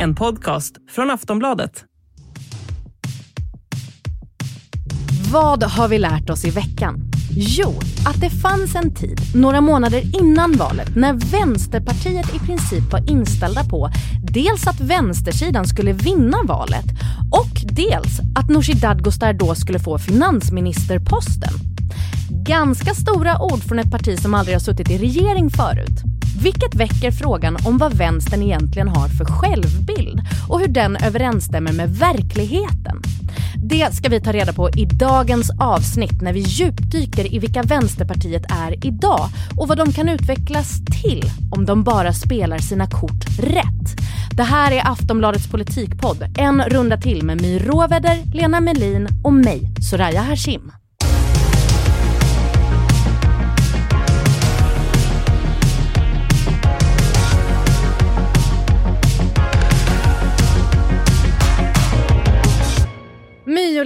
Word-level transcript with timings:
En 0.00 0.14
podcast 0.14 0.74
från 0.90 1.10
Aftonbladet. 1.10 1.84
Vad 5.32 5.62
har 5.62 5.88
vi 5.88 5.98
lärt 5.98 6.30
oss 6.30 6.44
i 6.44 6.50
veckan? 6.50 7.10
Jo, 7.30 7.74
att 8.06 8.20
det 8.20 8.30
fanns 8.30 8.74
en 8.74 8.94
tid, 8.94 9.20
några 9.34 9.60
månader 9.60 10.20
innan 10.22 10.52
valet, 10.52 10.96
när 10.96 11.12
Vänsterpartiet 11.12 12.34
i 12.34 12.38
princip 12.38 12.92
var 12.92 13.10
inställda 13.10 13.64
på 13.64 13.90
dels 14.22 14.66
att 14.66 14.80
vänstersidan 14.80 15.66
skulle 15.66 15.92
vinna 15.92 16.38
valet 16.44 16.86
och 17.32 17.74
dels 17.76 18.20
att 18.36 18.50
Nooshi 18.50 18.72
Dadgostar 18.72 19.32
då 19.32 19.54
skulle 19.54 19.78
få 19.78 19.98
finansministerposten. 19.98 21.52
Ganska 22.30 22.94
stora 22.94 23.42
ord 23.42 23.62
från 23.62 23.78
ett 23.78 23.90
parti 23.90 24.18
som 24.18 24.34
aldrig 24.34 24.54
har 24.54 24.60
suttit 24.60 24.90
i 24.90 24.98
regering 24.98 25.50
förut. 25.50 26.02
Vilket 26.42 26.74
väcker 26.74 27.10
frågan 27.10 27.56
om 27.64 27.78
vad 27.78 27.94
vänstern 27.94 28.42
egentligen 28.42 28.88
har 28.88 29.08
för 29.08 29.24
självbild 29.24 30.20
och 30.48 30.60
hur 30.60 30.68
den 30.68 30.96
överensstämmer 30.96 31.72
med 31.72 31.90
verkligheten. 31.90 33.02
Det 33.56 33.94
ska 33.94 34.08
vi 34.08 34.20
ta 34.20 34.32
reda 34.32 34.52
på 34.52 34.70
i 34.70 34.84
dagens 34.84 35.50
avsnitt 35.60 36.22
när 36.22 36.32
vi 36.32 36.40
djupdyker 36.40 37.34
i 37.34 37.38
vilka 37.38 37.62
Vänsterpartiet 37.62 38.42
är 38.48 38.86
idag 38.86 39.28
och 39.56 39.68
vad 39.68 39.78
de 39.78 39.92
kan 39.92 40.08
utvecklas 40.08 40.84
till 41.02 41.22
om 41.56 41.66
de 41.66 41.84
bara 41.84 42.12
spelar 42.12 42.58
sina 42.58 42.86
kort 42.86 43.24
rätt. 43.38 44.00
Det 44.30 44.42
här 44.42 44.72
är 44.72 44.90
Aftonbladets 44.90 45.50
politikpodd, 45.50 46.24
en 46.38 46.62
runda 46.62 46.96
till 46.96 47.22
med 47.22 47.42
My 47.42 47.58
Råväder, 47.58 48.34
Lena 48.34 48.60
Melin 48.60 49.08
och 49.24 49.32
mig, 49.32 49.70
Soraya 49.90 50.22
Hashim. 50.22 50.72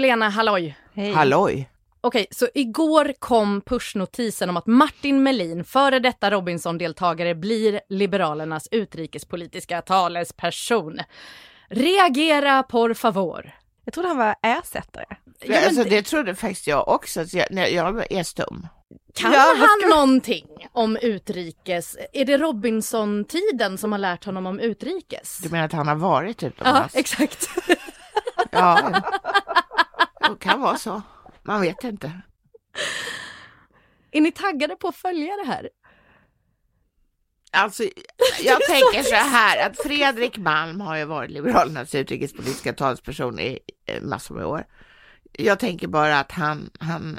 My 0.05 0.09
och 0.09 0.17
Lena, 0.17 0.29
halloj! 0.29 0.77
Hej. 0.95 1.13
Halloj! 1.13 1.71
Okej, 2.01 2.27
så 2.31 2.49
igår 2.55 3.13
kom 3.19 3.61
pushnotisen 3.61 4.51
om 4.51 4.57
att 4.57 4.67
Martin 4.67 5.23
Melin, 5.23 5.65
före 5.65 5.99
detta 5.99 6.31
Robinson-deltagare, 6.31 7.35
blir 7.35 7.81
Liberalernas 7.89 8.69
utrikespolitiska 8.71 9.83
talesperson. 9.83 10.99
Reagera 11.69 12.63
por 12.63 12.95
favor. 12.95 13.55
Jag 13.85 13.95
trodde 13.95 14.09
han 14.09 14.19
var 14.19 14.35
ersättare. 14.43 15.07
Ja, 15.41 15.67
alltså, 15.67 15.85
det 15.85 16.03
trodde 16.03 16.35
faktiskt 16.35 16.67
jag 16.67 16.89
också, 16.89 17.27
så 17.27 17.39
jag, 17.39 17.73
jag 17.73 18.13
är 18.13 18.23
stum. 18.23 18.67
Kan 19.15 19.33
ja, 19.33 19.55
han 19.59 19.81
ska... 19.81 19.97
någonting 19.97 20.47
om 20.73 20.97
utrikes? 20.97 21.97
Är 22.13 22.25
det 22.25 22.39
Robinson-tiden 22.39 23.79
som 23.79 23.93
har 23.93 23.99
lärt 23.99 24.25
honom 24.25 24.47
om 24.47 24.61
utrikes? 24.61 25.39
Du 25.39 25.49
menar 25.49 25.65
att 25.65 25.73
han 25.73 25.89
har 25.89 25.97
varit 25.97 26.43
utomlands? 26.43 26.95
Ja, 26.95 27.01
exakt. 27.01 27.49
ja, 28.51 29.03
det 30.31 30.39
kan 30.41 30.61
vara 30.61 30.79
så. 30.79 31.03
Man 31.43 31.61
vet 31.61 31.85
inte. 31.85 32.21
Är 34.11 34.21
ni 34.21 34.33
taggade 34.33 34.77
på 34.77 34.89
att 34.89 34.97
följa 34.97 35.37
det 35.37 35.47
här? 35.47 35.71
Alltså, 37.53 37.83
jag 38.43 38.61
tänker 38.69 39.03
så 39.03 39.15
här 39.15 39.67
att 39.67 39.77
Fredrik 39.77 40.39
Malm 40.39 40.81
har 40.81 40.97
ju 40.97 41.05
varit 41.05 41.31
Liberalernas 41.31 41.95
utrikespolitiska 41.95 42.73
talesperson 42.73 43.41
i 43.41 43.59
massor 44.03 44.35
med 44.35 44.47
år. 44.47 44.67
Jag 45.33 45.59
tänker 45.59 45.89
bara 45.89 46.21
att 46.21 46.33
han, 46.33 46.71
han, 46.79 47.19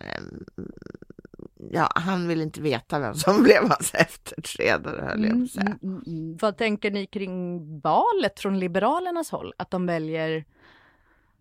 ja, 1.72 1.92
han 1.96 2.28
vill 2.28 2.42
inte 2.42 2.62
veta 2.62 3.00
vem 3.00 3.16
som 3.16 3.44
blev 3.44 3.70
hans 3.70 3.94
efterträdare, 3.94 5.02
höll 5.02 5.24
jag 5.24 5.42
på 5.42 5.48
säga. 5.48 5.64
Mm, 5.64 5.78
mm, 5.84 6.04
mm. 6.08 6.38
Vad 6.42 6.58
tänker 6.58 6.92
ni 6.92 7.06
kring 7.06 7.60
valet 7.80 8.40
från 8.40 8.60
Liberalernas 8.60 9.32
håll? 9.32 9.54
Att 9.58 9.72
de 9.72 9.86
väljer 9.86 10.46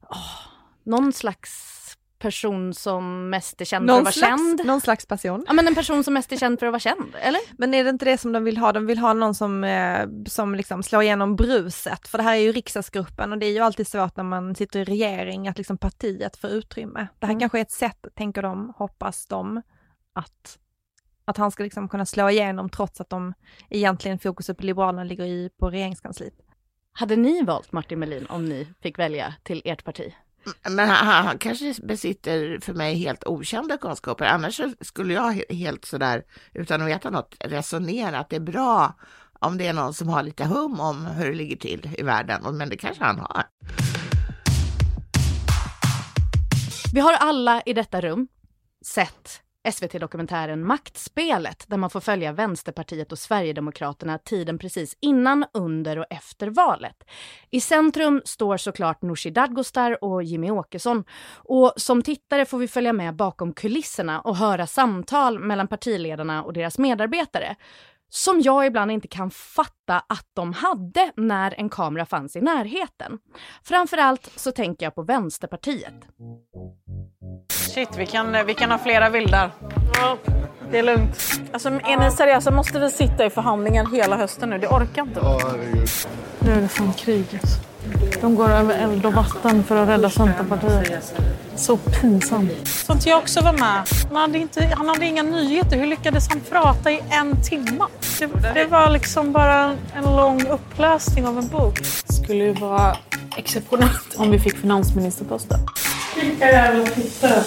oh, 0.00 0.53
någon 0.84 1.12
slags 1.12 1.74
person 2.18 2.74
som 2.74 3.30
mest 3.30 3.60
är 3.60 3.64
känd 3.64 3.86
någon 3.86 3.94
för 3.94 4.00
att 4.00 4.04
vara 4.04 4.12
slags, 4.12 4.42
känd. 4.42 4.66
Någon 4.66 4.80
slags 4.80 5.06
person. 5.06 5.44
Ja 5.46 5.52
men 5.52 5.66
en 5.66 5.74
person 5.74 6.04
som 6.04 6.14
mest 6.14 6.32
är 6.32 6.36
känd 6.36 6.58
för 6.58 6.66
att 6.66 6.72
vara 6.72 6.80
känd, 6.80 7.14
eller? 7.20 7.40
Men 7.58 7.74
är 7.74 7.84
det 7.84 7.90
inte 7.90 8.04
det 8.04 8.18
som 8.18 8.32
de 8.32 8.44
vill 8.44 8.58
ha? 8.58 8.72
De 8.72 8.86
vill 8.86 8.98
ha 8.98 9.12
någon 9.12 9.34
som, 9.34 9.64
eh, 9.64 10.08
som 10.26 10.54
liksom 10.54 10.82
slår 10.82 11.02
igenom 11.02 11.36
bruset, 11.36 12.08
för 12.08 12.18
det 12.18 12.24
här 12.24 12.34
är 12.34 12.40
ju 12.40 12.52
riksdagsgruppen 12.52 13.32
och 13.32 13.38
det 13.38 13.46
är 13.46 13.52
ju 13.52 13.58
alltid 13.58 13.86
svårt 13.86 14.16
när 14.16 14.24
man 14.24 14.54
sitter 14.54 14.80
i 14.80 14.84
regering 14.84 15.48
att 15.48 15.58
liksom 15.58 15.78
partiet 15.78 16.36
får 16.36 16.50
utrymme. 16.50 17.06
Det 17.18 17.26
här 17.26 17.32
mm. 17.32 17.40
kanske 17.40 17.58
är 17.58 17.62
ett 17.62 17.70
sätt, 17.70 18.06
tänker 18.14 18.42
de, 18.42 18.72
hoppas 18.76 19.26
de, 19.26 19.62
att 20.12 20.58
att 21.24 21.36
han 21.36 21.50
ska 21.50 21.62
liksom 21.62 21.88
kunna 21.88 22.06
slå 22.06 22.30
igenom 22.30 22.68
trots 22.68 23.00
att 23.00 23.10
de 23.10 23.34
egentligen 23.70 24.18
fokuset 24.18 24.58
på 24.58 24.66
Liberalerna 24.66 25.04
ligger 25.04 25.24
i 25.24 25.50
på 25.58 25.70
regeringskansliet. 25.70 26.34
Hade 26.92 27.16
ni 27.16 27.42
valt 27.42 27.72
Martin 27.72 27.98
Melin 27.98 28.26
om 28.26 28.44
ni 28.44 28.68
fick 28.82 28.98
välja 28.98 29.34
till 29.42 29.62
ert 29.64 29.84
parti? 29.84 30.14
Men 30.70 30.88
han, 30.88 31.24
han, 31.26 31.38
kanske 31.38 31.74
besitter 31.82 32.58
för 32.60 32.74
mig 32.74 32.94
helt 32.94 33.26
okända 33.26 33.76
kunskaper. 33.76 34.24
Annars 34.24 34.60
skulle 34.80 35.14
jag 35.14 35.42
helt 35.48 35.84
sådär, 35.84 36.22
utan 36.52 36.82
att 36.82 36.88
veta 36.88 37.10
något, 37.10 37.36
resonera 37.40 38.18
att 38.18 38.30
det 38.30 38.36
är 38.36 38.40
bra 38.40 38.94
om 39.40 39.58
det 39.58 39.66
är 39.66 39.72
någon 39.72 39.94
som 39.94 40.08
har 40.08 40.22
lite 40.22 40.44
hum 40.44 40.80
om 40.80 41.06
hur 41.06 41.26
det 41.26 41.34
ligger 41.34 41.56
till 41.56 41.94
i 41.98 42.02
världen. 42.02 42.56
Men 42.56 42.68
det 42.68 42.76
kanske 42.76 43.04
han 43.04 43.18
har. 43.18 43.44
Vi 46.94 47.00
har 47.00 47.12
alla 47.12 47.62
i 47.66 47.72
detta 47.72 48.00
rum 48.00 48.28
sett 48.84 49.43
SVT-dokumentären 49.72 50.66
Maktspelet 50.66 51.64
där 51.68 51.76
man 51.76 51.90
får 51.90 52.00
följa 52.00 52.32
Vänsterpartiet 52.32 53.12
och 53.12 53.18
Sverigedemokraterna 53.18 54.18
tiden 54.18 54.58
precis 54.58 54.96
innan, 55.00 55.44
under 55.52 55.98
och 55.98 56.06
efter 56.10 56.46
valet. 56.46 57.04
I 57.50 57.60
centrum 57.60 58.22
står 58.24 58.56
såklart 58.56 59.02
Nooshi 59.02 59.30
Dadgostar 59.30 60.04
och 60.04 60.22
Jimmy 60.22 60.50
Åkesson. 60.50 61.04
Och 61.34 61.72
som 61.76 62.02
tittare 62.02 62.44
får 62.44 62.58
vi 62.58 62.68
följa 62.68 62.92
med 62.92 63.16
bakom 63.16 63.52
kulisserna 63.52 64.20
och 64.20 64.36
höra 64.36 64.66
samtal 64.66 65.38
mellan 65.38 65.68
partiledarna 65.68 66.42
och 66.42 66.52
deras 66.52 66.78
medarbetare 66.78 67.56
som 68.14 68.40
jag 68.40 68.66
ibland 68.66 68.90
inte 68.90 69.08
kan 69.08 69.30
fatta 69.30 70.02
att 70.08 70.26
de 70.34 70.52
hade 70.52 71.12
när 71.16 71.54
en 71.58 71.68
kamera 71.68 72.06
fanns 72.06 72.36
i 72.36 72.40
närheten. 72.40 73.18
Framförallt 73.62 74.30
så 74.36 74.52
tänker 74.52 74.86
jag 74.86 74.94
på 74.94 75.02
Vänsterpartiet. 75.02 75.94
Shit, 77.52 77.88
vi 77.96 78.06
kan, 78.06 78.46
vi 78.46 78.54
kan 78.54 78.70
ha 78.70 78.78
flera 78.78 79.10
vildar. 79.10 79.50
Ja, 79.94 80.18
det 80.70 80.78
är 80.78 80.82
lugnt. 80.82 81.18
Alltså, 81.52 81.68
är 81.68 82.04
ni 82.04 82.10
seriösa? 82.10 82.50
Måste 82.50 82.80
vi 82.80 82.90
sitta 82.90 83.26
i 83.26 83.30
förhandlingar 83.30 83.86
hela 83.86 84.16
hösten 84.16 84.50
nu? 84.50 84.58
Det 84.58 84.68
orkar 84.68 85.02
inte. 85.02 85.20
Ja, 85.20 85.38
Nu 86.38 86.52
är 86.52 86.60
det 86.60 86.68
fan 86.68 86.92
kriget. 86.92 87.73
De 88.20 88.34
går 88.34 88.50
över 88.50 88.78
eld 88.78 89.06
och 89.06 89.12
vatten 89.12 89.64
för 89.64 89.76
att 89.76 89.88
rädda 89.88 90.10
Centerpartiet. 90.10 91.14
Så 91.56 91.76
pinsamt. 91.76 92.68
Sånt 92.68 93.06
jag 93.06 93.18
också 93.18 93.40
var 93.40 93.52
med. 93.52 93.82
Han 94.08 94.16
hade, 94.16 94.38
inte, 94.38 94.74
han 94.76 94.88
hade 94.88 95.06
inga 95.06 95.22
nyheter. 95.22 95.76
Hur 95.76 95.86
lyckades 95.86 96.28
han 96.28 96.40
prata 96.40 96.90
i 96.90 97.00
en 97.10 97.42
timme? 97.42 97.84
Det, 98.18 98.54
det 98.54 98.66
var 98.66 98.90
liksom 98.90 99.32
bara 99.32 99.76
en 99.94 100.04
lång 100.04 100.46
uppläsning 100.46 101.26
av 101.26 101.38
en 101.38 101.48
bok. 101.48 101.78
Det 102.06 102.12
skulle 102.12 102.44
ju 102.44 102.52
vara 102.52 102.96
exceptionellt 103.36 104.14
om 104.16 104.30
vi 104.30 104.38
fick 104.38 104.56
finansministerposten. 104.56 105.58
Vilka 106.20 106.46
jävla 106.46 106.84
tittare. 106.84 107.42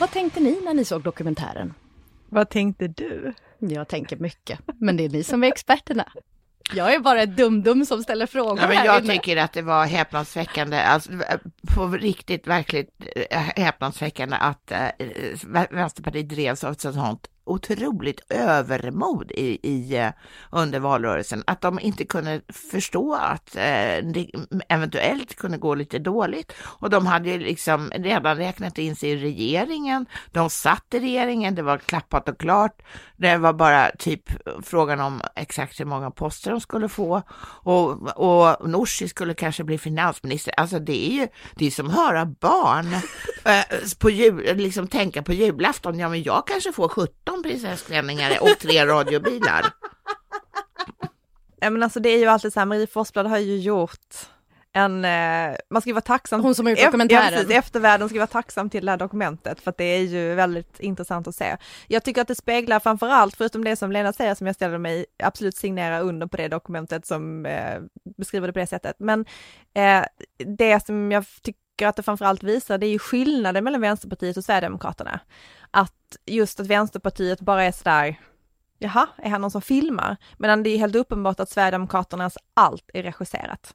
Vad 0.00 0.10
tänkte 0.10 0.40
ni 0.40 0.60
när 0.64 0.74
ni 0.74 0.84
såg 0.84 1.02
dokumentären? 1.02 1.74
Vad 2.28 2.48
tänkte 2.48 2.88
du? 2.88 3.34
Jag 3.58 3.88
tänker 3.88 4.16
mycket, 4.16 4.58
men 4.80 4.96
det 4.96 5.04
är 5.04 5.08
ni 5.08 5.24
som 5.24 5.44
är 5.44 5.48
experterna. 5.48 6.04
Jag 6.72 6.94
är 6.94 6.98
bara 6.98 7.22
ett 7.22 7.36
dum-dum 7.36 7.84
som 7.86 8.02
ställer 8.02 8.26
frågor 8.26 8.58
ja, 8.60 8.68
men 8.68 8.84
Jag 8.84 9.04
inne. 9.04 9.12
tycker 9.14 9.36
att 9.36 9.52
det 9.52 9.62
var 9.62 9.86
häpnadsväckande, 9.86 10.80
alltså 10.80 11.10
på 11.74 11.88
riktigt 11.88 12.46
verkligt 12.46 12.90
eh, 13.30 13.40
häpnadsväckande 13.40 14.36
att 14.36 14.70
äh, 14.72 14.88
Vänsterpartiet 15.70 16.28
drevs 16.28 16.64
av 16.64 16.72
ett 16.72 16.80
sånt 16.80 17.26
otroligt 17.46 18.20
övermod 18.28 19.30
i, 19.30 19.58
i, 19.62 19.96
eh, 19.96 20.10
under 20.50 20.80
valrörelsen, 20.80 21.44
att 21.46 21.60
de 21.60 21.80
inte 21.80 22.04
kunde 22.04 22.40
förstå 22.48 23.14
att 23.14 23.56
eh, 23.56 24.04
det 24.12 24.30
eventuellt 24.68 25.36
kunde 25.36 25.58
gå 25.58 25.74
lite 25.74 25.98
dåligt. 25.98 26.52
Och 26.62 26.90
de 26.90 27.06
hade 27.06 27.30
ju 27.30 27.38
liksom 27.38 27.90
redan 27.94 28.36
räknat 28.36 28.78
in 28.78 28.96
sig 28.96 29.10
i 29.10 29.16
regeringen, 29.16 30.06
de 30.32 30.50
satt 30.50 30.94
i 30.94 31.00
regeringen, 31.00 31.54
det 31.54 31.62
var 31.62 31.78
klappat 31.78 32.28
och 32.28 32.38
klart. 32.38 32.82
Det 33.16 33.36
var 33.36 33.52
bara 33.52 33.90
typ 33.98 34.30
frågan 34.62 35.00
om 35.00 35.20
exakt 35.34 35.80
hur 35.80 35.84
många 35.84 36.10
poster 36.10 36.50
de 36.50 36.60
skulle 36.60 36.88
få 36.88 37.22
och, 37.62 38.18
och 38.18 38.68
Nooshi 38.68 39.08
skulle 39.08 39.34
kanske 39.34 39.64
bli 39.64 39.78
finansminister. 39.78 40.54
Alltså 40.56 40.78
det 40.78 41.10
är 41.10 41.12
ju 41.12 41.28
det 41.54 41.66
är 41.66 41.70
som 41.70 41.86
att 41.86 41.94
höra 41.94 42.24
barn 42.26 42.92
eh, 43.44 43.64
på 43.98 44.10
jul, 44.10 44.56
liksom 44.56 44.88
tänka 44.88 45.22
på 45.22 45.32
julafton, 45.32 45.98
ja 45.98 46.08
men 46.08 46.22
jag 46.22 46.46
kanske 46.46 46.72
får 46.72 46.88
17 46.88 47.35
prinsessklänningar 47.42 48.38
och 48.40 48.58
tre 48.60 48.86
radiobilar. 48.86 49.66
Ja 51.60 51.70
men 51.70 51.82
alltså 51.82 52.00
det 52.00 52.08
är 52.08 52.18
ju 52.18 52.26
alltid 52.26 52.52
så 52.52 52.60
här, 52.60 52.66
Marie 52.66 52.86
Forsblad 52.86 53.26
har 53.26 53.38
ju 53.38 53.58
gjort 53.58 54.14
en, 54.76 55.04
eh, 55.04 55.56
man 55.70 55.82
ska 55.82 55.88
ju 55.88 55.94
vara 55.94 56.00
tacksam. 56.00 56.40
Hon 56.40 56.54
som 56.54 56.66
har 56.66 56.70
gjort 56.70 56.84
dokumentären. 56.84 57.24
Ja, 57.24 57.30
precis, 57.30 57.50
eftervärlden 57.50 58.08
ska 58.08 58.18
vara 58.18 58.26
tacksam 58.26 58.70
till 58.70 58.86
det 58.86 58.92
här 58.92 58.98
dokumentet 58.98 59.60
för 59.60 59.70
att 59.70 59.76
det 59.76 59.84
är 59.84 60.02
ju 60.02 60.34
väldigt 60.34 60.80
intressant 60.80 61.28
att 61.28 61.34
se. 61.34 61.56
Jag 61.88 62.02
tycker 62.02 62.22
att 62.22 62.28
det 62.28 62.34
speglar 62.34 62.80
framförallt, 62.80 63.36
förutom 63.36 63.64
det 63.64 63.76
som 63.76 63.92
Lena 63.92 64.12
säger 64.12 64.34
som 64.34 64.46
jag 64.46 64.56
ställer 64.56 64.78
mig 64.78 65.06
absolut 65.22 65.56
signera 65.56 66.00
under 66.00 66.26
på 66.26 66.36
det 66.36 66.48
dokumentet 66.48 67.06
som 67.06 67.46
eh, 67.46 67.80
beskriver 68.18 68.46
det 68.46 68.52
på 68.52 68.58
det 68.58 68.66
sättet. 68.66 68.96
Men 68.98 69.24
eh, 69.74 70.04
det 70.38 70.86
som 70.86 71.12
jag 71.12 71.24
tycker 71.42 71.65
att 71.82 71.96
det 71.96 72.02
framförallt 72.02 72.42
visar 72.42 72.78
det 72.78 72.86
är 72.86 72.90
ju 72.90 72.98
skillnaden 72.98 73.64
mellan 73.64 73.80
Vänsterpartiet 73.80 74.36
och 74.36 74.44
Sverigedemokraterna. 74.44 75.20
Att 75.70 76.16
just 76.26 76.60
att 76.60 76.66
Vänsterpartiet 76.66 77.40
bara 77.40 77.64
är 77.64 77.72
sådär 77.72 78.16
Jaha, 78.78 79.06
är 79.16 79.30
han 79.30 79.40
någon 79.40 79.50
som 79.50 79.62
filmar? 79.62 80.16
Medan 80.38 80.62
det 80.62 80.70
är 80.70 80.78
helt 80.78 80.96
uppenbart 80.96 81.40
att 81.40 81.50
Sverigedemokraternas 81.50 82.38
allt 82.54 82.90
är 82.94 83.02
regisserat. 83.02 83.74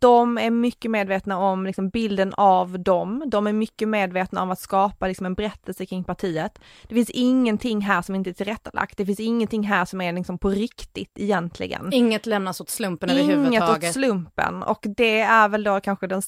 De 0.00 0.38
är 0.38 0.50
mycket 0.50 0.90
medvetna 0.90 1.38
om 1.38 1.66
liksom, 1.66 1.88
bilden 1.88 2.34
av 2.34 2.80
dem, 2.80 3.24
de 3.26 3.46
är 3.46 3.52
mycket 3.52 3.88
medvetna 3.88 4.42
om 4.42 4.50
att 4.50 4.60
skapa 4.60 5.06
liksom, 5.06 5.26
en 5.26 5.34
berättelse 5.34 5.86
kring 5.86 6.04
partiet. 6.04 6.58
Det 6.88 6.94
finns 6.94 7.10
ingenting 7.10 7.80
här 7.80 8.02
som 8.02 8.14
inte 8.14 8.30
är 8.30 8.34
tillrättalagt, 8.34 8.96
det 8.96 9.06
finns 9.06 9.20
ingenting 9.20 9.62
här 9.62 9.84
som 9.84 10.00
är 10.00 10.12
liksom, 10.12 10.38
på 10.38 10.50
riktigt 10.50 11.18
egentligen. 11.18 11.92
Inget 11.92 12.26
lämnas 12.26 12.60
åt 12.60 12.70
slumpen 12.70 13.10
Inget 13.10 13.24
åt 13.24 13.30
överhuvudtaget. 13.30 13.92
slumpen 13.92 14.62
och 14.62 14.86
det 14.96 15.20
är 15.20 15.48
väl 15.48 15.64
då 15.64 15.80
kanske 15.80 16.06
den 16.06 16.22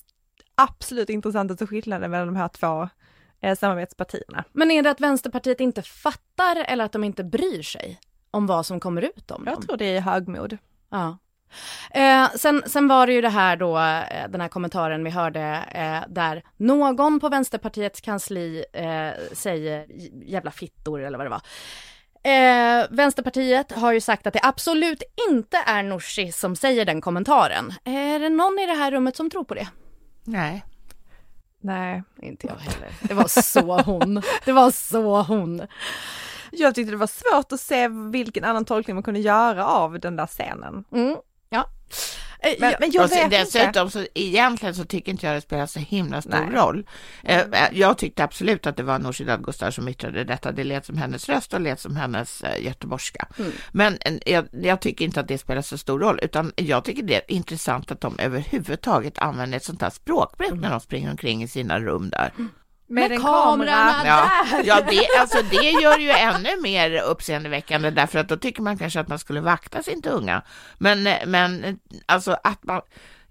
absolut 0.56 1.10
intressantaste 1.10 1.66
skillnaden 1.66 2.10
mellan 2.10 2.26
de 2.26 2.36
här 2.36 2.48
två 2.48 2.88
eh, 3.40 3.56
samarbetspartierna. 3.56 4.44
Men 4.52 4.70
är 4.70 4.82
det 4.82 4.90
att 4.90 5.00
Vänsterpartiet 5.00 5.60
inte 5.60 5.82
fattar 5.82 6.64
eller 6.68 6.84
att 6.84 6.92
de 6.92 7.04
inte 7.04 7.24
bryr 7.24 7.62
sig 7.62 8.00
om 8.30 8.46
vad 8.46 8.66
som 8.66 8.80
kommer 8.80 9.02
ut 9.02 9.30
om 9.30 9.44
dem? 9.44 9.54
Jag 9.54 9.66
tror 9.66 9.76
det 9.76 9.96
är 9.96 10.00
högmod. 10.00 10.58
Ja. 10.90 11.18
Eh, 11.90 12.30
sen, 12.36 12.62
sen 12.66 12.88
var 12.88 13.06
det 13.06 13.12
ju 13.12 13.20
det 13.20 13.28
här 13.28 13.56
då, 13.56 13.78
eh, 13.78 14.28
den 14.28 14.40
här 14.40 14.48
kommentaren 14.48 15.04
vi 15.04 15.10
hörde 15.10 15.64
eh, 15.70 16.12
där 16.12 16.42
någon 16.56 17.20
på 17.20 17.28
Vänsterpartiets 17.28 18.00
kansli 18.00 18.64
eh, 18.72 19.10
säger 19.32 19.86
jävla 20.24 20.50
fittor 20.50 21.02
eller 21.02 21.18
vad 21.18 21.26
det 21.26 21.30
var. 21.30 21.42
Eh, 22.22 22.86
Vänsterpartiet 22.90 23.72
har 23.72 23.92
ju 23.92 24.00
sagt 24.00 24.26
att 24.26 24.34
det 24.34 24.40
absolut 24.42 25.02
inte 25.30 25.56
är 25.66 25.82
Nooshi 25.82 26.32
som 26.32 26.56
säger 26.56 26.84
den 26.84 27.00
kommentaren. 27.00 27.72
Är 27.84 28.18
det 28.18 28.28
någon 28.28 28.58
i 28.58 28.66
det 28.66 28.74
här 28.74 28.90
rummet 28.90 29.16
som 29.16 29.30
tror 29.30 29.44
på 29.44 29.54
det? 29.54 29.68
Nej. 30.26 30.64
Nej. 31.60 32.02
Inte 32.22 32.46
jag 32.46 32.56
heller. 32.56 32.88
Det 33.00 33.14
var 33.14 33.42
så 33.42 33.80
hon. 33.80 34.22
Det 34.44 34.52
var 34.52 34.70
så 34.70 35.22
hon. 35.22 35.62
Jag 36.52 36.74
tyckte 36.74 36.90
det 36.90 36.96
var 36.96 37.06
svårt 37.06 37.52
att 37.52 37.60
se 37.60 37.88
vilken 37.88 38.44
annan 38.44 38.64
tolkning 38.64 38.96
man 38.96 39.02
kunde 39.02 39.20
göra 39.20 39.66
av 39.66 40.00
den 40.00 40.16
där 40.16 40.26
scenen. 40.26 40.84
Mm, 40.92 41.16
ja. 41.48 41.64
Eh, 42.46 42.54
Men, 42.60 42.70
ja, 42.70 42.76
men 42.80 42.90
jag 42.92 43.08
vet 43.08 43.24
inte. 43.24 43.38
dessutom 43.38 43.90
så 43.90 44.06
egentligen 44.14 44.74
så 44.74 44.84
tycker 44.84 45.12
inte 45.12 45.26
jag 45.26 45.36
det 45.36 45.40
spelar 45.40 45.66
så 45.66 45.78
himla 45.78 46.22
stor 46.22 46.30
Nej. 46.30 46.54
roll. 46.54 46.86
Eh, 47.24 47.38
eh, 47.38 47.68
jag 47.72 47.98
tyckte 47.98 48.24
absolut 48.24 48.66
att 48.66 48.76
det 48.76 48.82
var 48.82 48.98
Nooshi 48.98 49.24
Dadgostar 49.24 49.70
som 49.70 49.88
yttrade 49.88 50.24
detta. 50.24 50.52
Det 50.52 50.64
lät 50.64 50.86
som 50.86 50.96
hennes 50.96 51.28
röst 51.28 51.54
och 51.54 51.60
lät 51.60 51.80
som 51.80 51.96
hennes 51.96 52.42
eh, 52.42 52.64
göteborgska. 52.64 53.28
Mm. 53.38 53.52
Men 53.72 53.98
eh, 54.00 54.14
jag, 54.26 54.46
jag 54.52 54.80
tycker 54.80 55.04
inte 55.04 55.20
att 55.20 55.28
det 55.28 55.38
spelar 55.38 55.62
så 55.62 55.78
stor 55.78 56.00
roll, 56.00 56.18
utan 56.22 56.52
jag 56.56 56.84
tycker 56.84 57.02
det 57.02 57.14
är 57.14 57.22
intressant 57.28 57.90
att 57.90 58.00
de 58.00 58.18
överhuvudtaget 58.18 59.18
använder 59.18 59.56
ett 59.56 59.64
sånt 59.64 59.82
här 59.82 59.90
språkbruk 59.90 60.60
när 60.60 60.70
de 60.70 60.80
springer 60.80 61.10
omkring 61.10 61.42
i 61.42 61.48
sina 61.48 61.80
rum 61.80 62.10
där. 62.10 62.32
Med, 62.88 63.10
Med 63.10 63.12
en 63.16 63.22
kamerorna 63.22 63.92
kamera. 63.92 64.06
Ja, 64.06 64.30
där! 64.50 64.64
ja 64.64 64.80
det, 64.80 65.20
alltså 65.20 65.42
det 65.50 65.70
gör 65.70 65.98
ju 65.98 66.10
ännu 66.10 66.60
mer 66.62 67.02
uppseendeväckande 67.02 67.90
därför 67.90 68.18
att 68.18 68.28
då 68.28 68.36
tycker 68.36 68.62
man 68.62 68.78
kanske 68.78 69.00
att 69.00 69.08
man 69.08 69.18
skulle 69.18 69.40
vakta 69.40 69.82
sin 69.82 70.02
tunga. 70.02 70.42
Men, 70.78 71.08
men 71.26 71.78
alltså 72.06 72.36
att 72.44 72.64
man, 72.64 72.80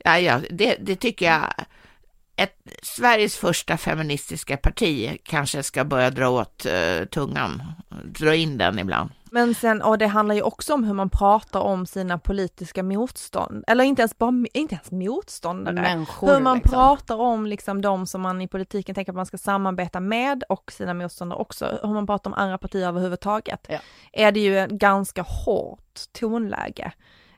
ja, 0.03 0.19
ja 0.19 0.41
det, 0.49 0.75
det 0.79 0.95
tycker 0.95 1.25
jag, 1.25 1.53
ett, 2.35 2.55
Sveriges 2.83 3.37
första 3.37 3.77
feministiska 3.77 4.57
parti 4.57 5.17
kanske 5.23 5.63
ska 5.63 5.83
börja 5.85 6.09
dra 6.09 6.29
åt 6.29 6.65
eh, 6.65 7.05
tungan, 7.05 7.63
dra 8.05 8.35
in 8.35 8.57
den 8.57 8.79
ibland. 8.79 9.09
Men 9.31 9.55
sen, 9.55 9.81
och 9.81 9.97
det 9.97 10.07
handlar 10.07 10.35
ju 10.35 10.41
också 10.41 10.73
om 10.73 10.83
hur 10.83 10.93
man 10.93 11.09
pratar 11.09 11.59
om 11.59 11.85
sina 11.85 12.17
politiska 12.17 12.83
motstånd, 12.83 13.63
eller 13.67 13.83
inte 13.83 14.01
ens 14.01 14.17
bara, 14.17 14.45
inte 14.53 14.75
ens 14.75 14.91
motståndare. 14.91 15.75
Människor, 15.75 16.27
hur 16.33 16.39
man 16.39 16.57
liksom. 16.57 16.71
pratar 16.71 17.15
om 17.15 17.45
liksom 17.45 17.81
de 17.81 18.07
som 18.07 18.21
man 18.21 18.41
i 18.41 18.47
politiken 18.47 18.95
tänker 18.95 19.11
att 19.11 19.15
man 19.15 19.25
ska 19.25 19.37
samarbeta 19.37 19.99
med 19.99 20.43
och 20.49 20.71
sina 20.71 20.93
motståndare 20.93 21.39
också, 21.39 21.79
hur 21.83 21.93
man 21.93 22.07
pratar 22.07 22.29
om 22.29 22.33
andra 22.33 22.57
partier 22.57 22.87
överhuvudtaget, 22.87 23.65
Ja. 23.69 23.79
är 24.13 24.31
det 24.31 24.39
ju 24.39 24.59
en 24.59 24.77
ganska 24.77 25.21
hårt 25.21 25.99
tonläge. 26.19 26.91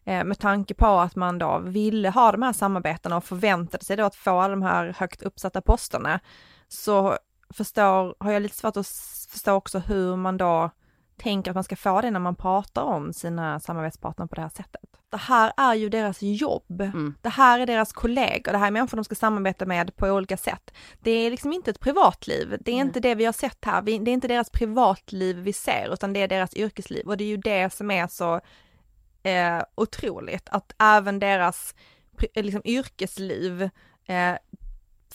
Eh, 0.08 0.24
med 0.24 0.40
tanke 0.40 0.74
på 0.74 0.86
att 0.86 1.16
man 1.16 1.38
då 1.38 1.60
ville 1.60 2.10
ha 2.10 2.32
de 2.32 2.42
här 2.42 2.54
samarbetena 2.54 3.18
och 3.18 3.24
förväntade 3.24 3.86
sig 3.86 3.98
då 3.98 4.04
att 4.04 4.16
få 4.16 4.40
alla 4.40 4.56
de 4.56 4.62
här 4.62 4.96
högt 4.98 5.22
uppsatta 5.22 5.62
posterna, 5.62 6.20
så 6.68 7.18
förstår, 7.50 8.16
har 8.20 8.32
jag 8.32 8.42
lite 8.42 8.58
svårt 8.58 8.78
att 8.78 8.88
förstå 9.30 9.54
också 9.54 9.80
hur 9.80 10.16
man 10.16 10.38
då 10.38 10.70
tänker 11.18 11.52
att 11.52 11.56
man 11.56 11.64
ska 11.64 11.76
få 11.76 12.02
det 12.02 12.12
när 12.12 12.20
man 12.20 12.36
pratar 12.36 12.82
om 12.82 13.14
sina 13.14 13.60
samarbetspartner 13.60 14.26
på 14.26 14.36
det 14.36 14.42
här 14.42 14.50
sättet. 14.50 14.82
Det 15.10 15.18
här 15.18 15.54
är 15.58 15.74
ju 15.74 15.90
deras 15.90 16.18
jobb. 16.22 16.82
Mm. 16.82 17.16
Det 17.22 17.30
här 17.30 17.60
är 17.60 17.66
deras 17.66 17.94
kollegor, 17.94 18.52
det 18.52 18.58
här 18.58 18.68
är 18.68 18.72
människor 18.72 18.98
de 18.98 19.04
ska 19.04 19.16
samarbeta 19.16 19.66
med 19.66 19.96
på 19.96 20.08
olika 20.08 20.38
sätt. 20.38 20.74
Det 21.00 21.12
är 21.12 21.32
liksom 21.32 21.54
inte 21.54 21.72
ett 21.72 21.80
privatliv, 21.80 22.58
det 22.60 22.72
är 22.72 22.76
inte 22.76 23.00
det 23.00 23.16
vi 23.16 23.26
har 23.26 23.34
sett 23.34 23.66
här, 23.66 23.82
det 23.82 23.92
är 23.92 24.08
inte 24.08 24.28
deras 24.28 24.50
privatliv 24.50 25.38
vi 25.38 25.54
ser, 25.54 25.94
utan 25.94 26.14
det 26.14 26.20
är 26.20 26.28
deras 26.28 26.56
yrkesliv 26.56 27.08
och 27.08 27.18
det 27.18 27.24
är 27.24 27.30
ju 27.30 27.38
det 27.38 27.74
som 27.74 27.92
är 27.92 28.08
så 28.08 28.42
eh, 29.24 29.64
otroligt, 29.76 30.50
att 30.50 30.72
även 30.80 31.20
deras 31.20 31.76
eh, 32.34 32.44
liksom, 32.44 32.62
yrkesliv 32.66 33.62
eh, 34.06 34.36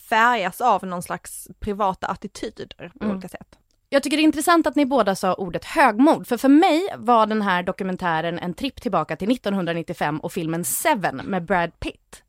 färgas 0.09 0.61
av 0.61 0.87
någon 0.87 1.03
slags 1.03 1.49
privata 1.61 2.07
attityder 2.07 2.67
på 2.99 3.05
Mm. 3.05 3.17
olika 3.17 3.29
sätt. 3.29 3.59
Jag 3.89 4.03
tycker 4.03 4.17
det 4.17 4.21
är 4.23 4.25
intressant 4.25 4.67
att 4.67 4.77
ni 4.77 4.87
båda 4.87 5.15
sa 5.15 5.35
ordet 5.35 5.65
högmod, 5.65 6.27
för 6.27 6.37
för 6.37 6.49
mig 6.49 6.89
var 6.97 7.27
den 7.27 7.43
här 7.43 7.63
dokumentären 7.63 8.39
en 8.39 8.55
tripp 8.55 8.83
tillbaka 8.83 9.17
till 9.17 9.31
1995 9.33 10.21
och 10.21 10.33
filmen 10.33 10.65
Seven 10.65 11.17
med 11.17 11.45
Brad 11.45 11.81
Pitt. 11.81 12.23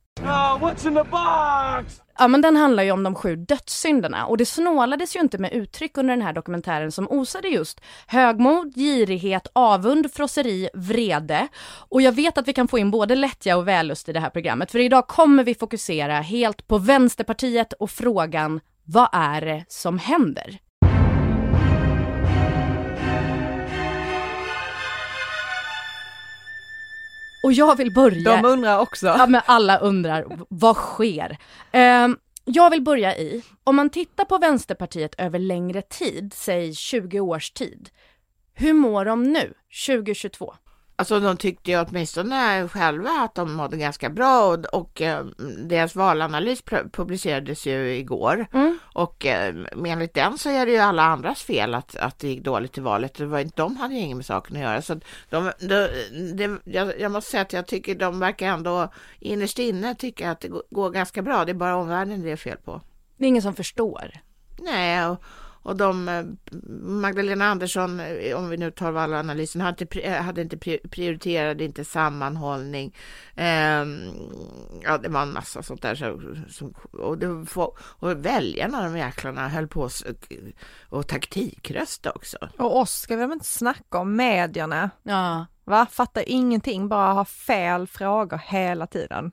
Ja 2.19 2.27
men 2.27 2.41
den 2.41 2.55
handlar 2.55 2.83
ju 2.83 2.91
om 2.91 3.03
de 3.03 3.15
sju 3.15 3.35
dödssynderna 3.35 4.25
och 4.25 4.37
det 4.37 4.45
snålades 4.45 5.15
ju 5.15 5.19
inte 5.19 5.37
med 5.37 5.53
uttryck 5.53 5.97
under 5.97 6.13
den 6.15 6.25
här 6.25 6.33
dokumentären 6.33 6.91
som 6.91 7.07
osade 7.09 7.47
just 7.47 7.81
högmod, 8.07 8.75
girighet, 8.75 9.47
avund, 9.53 10.13
frosseri, 10.13 10.69
vrede. 10.73 11.47
Och 11.89 12.01
jag 12.01 12.11
vet 12.11 12.37
att 12.37 12.47
vi 12.47 12.53
kan 12.53 12.67
få 12.67 12.77
in 12.79 12.91
både 12.91 13.15
lättja 13.15 13.57
och 13.57 13.67
vällust 13.67 14.09
i 14.09 14.13
det 14.13 14.19
här 14.19 14.29
programmet 14.29 14.71
för 14.71 14.79
idag 14.79 15.07
kommer 15.07 15.43
vi 15.43 15.55
fokusera 15.55 16.21
helt 16.21 16.67
på 16.67 16.77
Vänsterpartiet 16.77 17.73
och 17.73 17.91
frågan 17.91 18.59
vad 18.85 19.09
är 19.11 19.41
det 19.41 19.65
som 19.67 19.99
händer? 19.99 20.59
Och 27.43 27.53
jag 27.53 27.77
vill 27.77 27.93
börja... 27.93 28.41
De 28.41 28.45
undrar 28.45 28.79
också. 28.79 29.07
Ja 29.07 29.27
men 29.27 29.41
alla 29.45 29.77
undrar, 29.77 30.25
vad 30.49 30.75
sker? 30.75 31.37
Ehm, 31.71 32.17
jag 32.45 32.69
vill 32.69 32.81
börja 32.81 33.17
i, 33.17 33.43
om 33.63 33.75
man 33.75 33.89
tittar 33.89 34.25
på 34.25 34.37
Vänsterpartiet 34.37 35.15
över 35.17 35.39
längre 35.39 35.81
tid, 35.81 36.33
säg 36.35 36.75
20 36.75 37.19
års 37.19 37.51
tid, 37.51 37.89
hur 38.53 38.73
mår 38.73 39.05
de 39.05 39.23
nu, 39.23 39.53
2022? 39.87 40.53
Alltså 40.95 41.19
de 41.19 41.37
tyckte 41.37 41.71
ju 41.71 41.81
åtminstone 41.81 42.67
själva 42.67 43.09
att 43.09 43.35
de 43.35 43.53
mådde 43.53 43.77
ganska 43.77 44.09
bra 44.09 44.45
och, 44.45 44.65
och 44.65 45.01
eh, 45.01 45.25
deras 45.67 45.95
valanalys 45.95 46.61
publicerades 46.91 47.67
ju 47.67 47.95
igår 47.95 48.45
Mm. 48.53 48.79
och 48.83 49.25
eh, 49.25 49.55
enligt 49.85 50.13
den 50.13 50.37
så 50.37 50.49
är 50.49 50.65
det 50.65 50.71
ju 50.71 50.77
alla 50.77 51.03
andras 51.03 51.43
fel 51.43 51.73
att, 51.75 51.95
att 51.95 52.19
det 52.19 52.27
gick 52.27 52.43
dåligt 52.43 52.77
i 52.77 52.81
valet. 52.81 53.13
Det 53.13 53.25
var 53.25 53.39
inte, 53.39 53.61
de 53.61 53.77
hade 53.77 53.93
ju 53.93 53.99
inget 53.99 54.17
med 54.17 54.25
saken 54.25 54.55
att 54.55 54.61
göra. 54.61 54.81
Så 54.81 54.99
de, 55.29 55.51
de, 55.59 55.87
det, 56.33 56.57
jag, 56.63 56.99
jag 56.99 57.11
måste 57.11 57.31
säga 57.31 57.41
att 57.41 57.53
jag 57.53 57.67
tycker 57.67 57.95
de 57.95 58.19
verkar 58.19 58.47
ändå 58.47 58.93
innerst 59.19 59.59
inne 59.59 59.95
tycka 59.95 60.31
att 60.31 60.39
det 60.39 60.47
går, 60.47 60.63
går 60.69 60.89
ganska 60.89 61.21
bra. 61.21 61.45
Det 61.45 61.51
är 61.51 61.53
bara 61.53 61.75
omvärlden 61.75 62.21
det 62.21 62.31
är 62.31 62.35
fel 62.35 62.57
på. 62.57 62.81
Det 63.17 63.25
är 63.25 63.27
ingen 63.27 63.41
som 63.41 63.55
förstår. 63.55 64.11
Nej, 64.59 65.07
och, 65.07 65.23
och 65.63 65.75
de, 65.77 66.09
eh, 66.09 66.23
Magdalena 66.81 67.45
Andersson, 67.45 67.99
eh, 67.99 68.37
om 68.37 68.49
vi 68.49 68.57
nu 68.57 68.71
tar 68.71 68.91
valanalysen, 68.91 69.61
hade 69.61 70.11
hade 70.21 70.41
inte 70.41 70.55
pri- 70.57 70.89
prioriterade 70.89 71.63
inte 71.63 71.85
sammanhållning. 71.85 72.95
Ehm, 73.35 73.99
ja, 74.83 74.97
det 74.97 75.09
var 75.09 75.21
en 75.21 75.33
massa 75.33 75.63
sånt 75.63 75.81
där. 75.81 75.95
Så, 75.95 76.19
som, 76.49 76.73
och, 76.91 77.17
det 77.17 77.45
och 77.75 78.25
väljarna, 78.25 78.83
de 78.83 78.97
jäklarna, 78.97 79.49
höll 79.49 79.67
på 79.67 79.85
s- 79.85 80.03
och 80.89 81.07
taktikrösta 81.07 82.11
också. 82.11 82.37
Och 82.57 82.77
oss 82.79 82.91
ska 82.99 83.15
vi 83.15 83.21
väl 83.21 83.31
inte 83.33 83.45
snacka 83.45 83.97
om 83.97 84.15
medierna, 84.15 84.89
Ja. 85.03 85.45
va? 85.63 85.87
Fattar 85.91 86.23
ingenting, 86.27 86.87
bara 86.87 87.13
ha 87.13 87.25
fel 87.25 87.87
frågor 87.87 88.37
hela 88.45 88.87
tiden. 88.87 89.31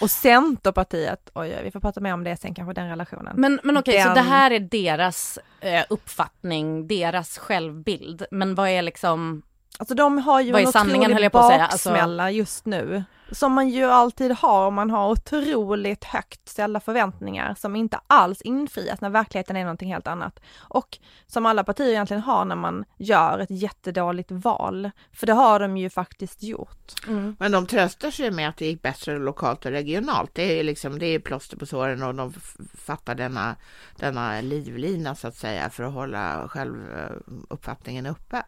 Och 0.00 0.10
Centerpartiet, 0.10 1.30
oj, 1.34 1.54
oj 1.56 1.60
vi 1.64 1.70
får 1.70 1.80
prata 1.80 2.00
mer 2.00 2.14
om 2.14 2.24
det 2.24 2.36
sen 2.36 2.54
kanske, 2.54 2.72
den 2.80 2.88
relationen. 2.88 3.34
Men, 3.36 3.60
men 3.62 3.76
okej, 3.76 4.00
så 4.02 4.08
Den- 4.08 4.14
det 4.14 4.20
här 4.20 4.50
är 4.50 4.60
deras 4.60 5.38
eh, 5.60 5.84
uppfattning, 5.90 6.86
deras 6.88 7.38
självbild, 7.38 8.24
men 8.30 8.54
vad 8.54 8.68
är 8.68 8.82
liksom, 8.82 9.42
Alltså 9.78 9.94
de 9.94 10.18
har 10.18 10.40
ju 10.40 10.52
Vad 10.52 10.62
är 10.62 10.66
en 10.66 10.72
sanningen, 10.72 10.96
otrolig 11.00 11.14
höll 11.14 11.22
jag 11.22 11.32
på 11.32 11.38
att 11.38 11.48
säga, 11.52 11.66
alltså- 11.66 11.90
baksmälla 11.90 12.30
just 12.30 12.66
nu. 12.66 13.04
Som 13.30 13.52
man 13.52 13.68
ju 13.68 13.84
alltid 13.84 14.32
har 14.32 14.66
om 14.66 14.74
man 14.74 14.90
har 14.90 15.10
otroligt 15.10 16.04
högt 16.04 16.48
ställda 16.48 16.80
förväntningar 16.80 17.54
som 17.54 17.76
inte 17.76 18.00
alls 18.06 18.42
infrias 18.42 19.00
när 19.00 19.10
verkligheten 19.10 19.56
är 19.56 19.62
någonting 19.62 19.92
helt 19.92 20.06
annat. 20.06 20.40
Och 20.58 20.98
som 21.26 21.46
alla 21.46 21.64
partier 21.64 21.88
egentligen 21.88 22.22
har 22.22 22.44
när 22.44 22.56
man 22.56 22.84
gör 22.96 23.38
ett 23.38 23.50
jättedåligt 23.50 24.30
val. 24.30 24.90
För 25.12 25.26
det 25.26 25.32
har 25.32 25.60
de 25.60 25.76
ju 25.76 25.90
faktiskt 25.90 26.42
gjort. 26.42 26.92
Mm. 27.06 27.36
Men 27.38 27.52
de 27.52 27.66
tröstar 27.66 28.10
sig 28.10 28.30
med 28.30 28.48
att 28.48 28.56
det 28.56 28.66
gick 28.66 28.82
bättre 28.82 29.18
lokalt 29.18 29.66
och 29.66 29.72
regionalt. 29.72 30.30
Det 30.34 30.60
är 30.60 30.64
liksom, 30.64 30.98
det 30.98 31.06
är 31.06 31.18
plåster 31.18 31.56
på 31.56 31.66
såren 31.66 32.02
och 32.02 32.14
de 32.14 32.32
fattar 32.74 33.14
denna, 33.14 33.56
denna 33.96 34.40
livlina 34.40 35.14
så 35.14 35.28
att 35.28 35.36
säga 35.36 35.70
för 35.70 35.84
att 35.84 35.92
hålla 35.92 36.48
självuppfattningen 36.48 38.06
uppe. 38.06 38.42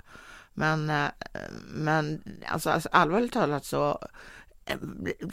Men, 0.54 0.90
eh, 0.90 1.08
men 1.66 2.22
alltså, 2.46 2.70
alltså 2.70 2.88
allvarligt 2.92 3.32
talat 3.32 3.64
så 3.64 3.98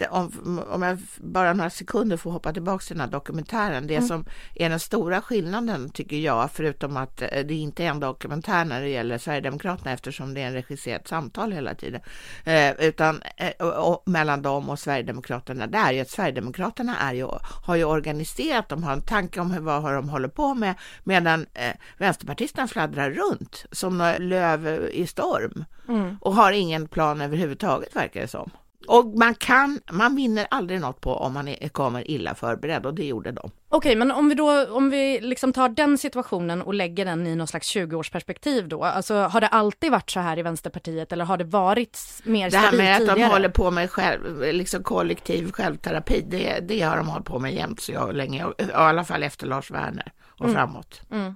om, 0.10 0.62
om 0.70 0.82
jag 0.82 0.98
bara 1.18 1.54
några 1.54 1.70
sekunder 1.70 2.18
får 2.18 2.32
hoppa 2.32 2.54
tillbaka 2.54 2.84
till 2.84 2.96
den 2.96 3.06
här 3.06 3.12
dokumentären. 3.12 3.88
Det 3.88 3.96
mm. 3.96 4.08
som 4.08 4.26
är 4.56 4.70
den 4.70 4.80
stora 4.80 5.22
skillnaden 5.22 5.90
tycker 5.90 6.18
jag, 6.18 6.52
förutom 6.52 6.98
att 6.98 7.22
eh, 7.22 7.28
det 7.46 7.54
inte 7.54 7.84
är 7.84 7.90
en 7.90 8.00
dokumentär 8.00 8.66
när 8.66 8.82
det 8.82 8.90
gäller 8.90 9.18
Sverigedemokraterna 9.18 9.92
eftersom 9.92 10.34
det 10.34 10.42
är 10.42 10.48
en 10.48 10.54
regisserat 10.54 11.08
samtal 11.08 11.52
hela 11.52 11.76
tiden, 11.76 12.02
eh, 12.44 12.72
utan 12.72 13.22
eh, 13.38 13.68
och, 13.68 14.04
mellan 14.06 14.42
dem 14.42 14.70
och 14.70 14.80
Sverigedemokraterna, 14.80 15.68
det 15.68 15.78
är 15.78 15.92
ju 15.92 16.00
att 16.00 16.10
Sverigedemokraterna 16.10 16.98
är 16.98 17.14
ju, 17.14 17.28
har 17.66 17.76
ju 17.76 17.84
organiserat, 17.84 18.70
de 18.70 18.84
har 18.84 18.94
en 18.94 19.02
tanke 19.02 19.40
om 19.40 19.66
vad 19.66 19.94
de 19.94 20.10
håller 20.10 20.28
på 20.28 20.54
med, 20.54 20.76
medan 21.04 21.46
eh, 21.54 21.74
vänsterpartisterna 21.98 22.68
fladdrar 22.68 23.12
runt 23.12 23.66
som 23.72 24.16
löv 24.20 24.90
i 24.92 25.08
storm 25.08 25.66
mm. 25.88 26.18
och 26.22 26.36
har 26.36 26.52
ingen 26.52 26.88
plan 26.88 27.22
överhuvudtaget 27.22 27.96
verkar 27.96 28.22
det 28.22 28.28
som. 28.28 28.52
Och 28.88 29.06
man 29.06 29.36
kan, 29.36 29.80
man 29.92 30.16
vinner 30.16 30.48
aldrig 30.52 30.82
något 30.82 31.02
på 31.02 31.14
om 31.14 31.34
man 31.34 31.48
är, 31.48 31.70
kommer 31.70 32.12
illa 32.12 32.36
förberedd 32.36 32.86
och 32.86 32.94
det 32.94 33.06
gjorde 33.06 33.32
de. 33.32 33.52
Okej, 33.70 33.96
men 33.96 34.12
om 34.12 34.30
vi 34.30 34.36
då, 34.36 34.66
om 34.66 34.90
vi 34.90 35.20
liksom 35.22 35.54
tar 35.54 35.70
den 35.70 35.98
situationen 35.98 36.62
och 36.62 36.74
lägger 36.74 37.06
den 37.06 37.28
i 37.28 37.36
någon 37.36 37.48
slags 37.48 37.76
20-årsperspektiv 37.76 38.68
då, 38.68 38.84
alltså 38.84 39.16
har 39.16 39.42
det 39.42 39.48
alltid 39.48 39.92
varit 39.92 40.10
så 40.10 40.20
här 40.20 40.40
i 40.40 40.42
Vänsterpartiet 40.42 41.12
eller 41.12 41.26
har 41.26 41.38
det 41.38 41.44
varit 41.44 42.22
mer 42.24 42.50
tidigare? 42.50 42.72
Det 42.72 42.78
här 42.84 43.00
med 43.00 43.10
att 43.10 43.18
de 43.18 43.24
håller 43.24 43.50
på 43.50 43.72
med 43.72 43.92
själv, 43.92 44.42
liksom 44.54 44.84
kollektiv 44.84 45.52
självterapi, 45.52 46.26
det, 46.28 46.60
det 46.60 46.82
har 46.82 46.98
de 46.98 47.08
hållit 47.08 47.26
på 47.26 47.40
med 47.40 47.54
jämt 47.54 47.80
så 47.80 47.92
jag 47.92 48.16
länge, 48.16 48.46
i 48.58 48.72
alla 48.74 49.04
fall 49.04 49.24
efter 49.24 49.48
Lars 49.48 49.72
Werner 49.72 50.14
och 50.28 50.46
mm. 50.46 50.56
framåt. 50.56 51.02
Mm. 51.12 51.36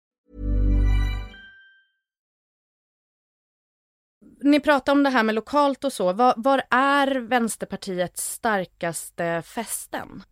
ni 4.41 4.59
pratar 4.59 4.93
om 4.93 5.03
det 5.03 5.09
här 5.09 5.23
med 5.23 5.35
lokalt 5.35 5.83
och 5.83 5.93
så. 5.93 6.13
Var, 6.13 6.33
var 6.37 6.61
är 6.69 7.15
Vänsterpartiets 7.15 8.33
starkaste 8.33 9.41
fästen? 9.45 10.23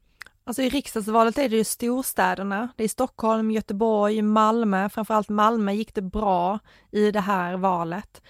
Alltså 0.43 0.61
i 0.61 0.69
riksdagsvalet 0.69 1.37
är 1.37 1.49
det 1.49 1.55
ju 1.55 1.63
storstäderna. 1.63 2.69
Det 2.75 2.83
är 2.83 2.87
Stockholm, 2.87 3.51
Göteborg, 3.51 4.21
Malmö. 4.21 4.89
Framförallt 4.89 5.29
Malmö 5.29 5.71
gick 5.71 5.95
det 5.95 6.01
bra 6.01 6.59
i 6.91 7.11
det 7.11 7.19
här 7.19 7.57
valet. 7.57 8.21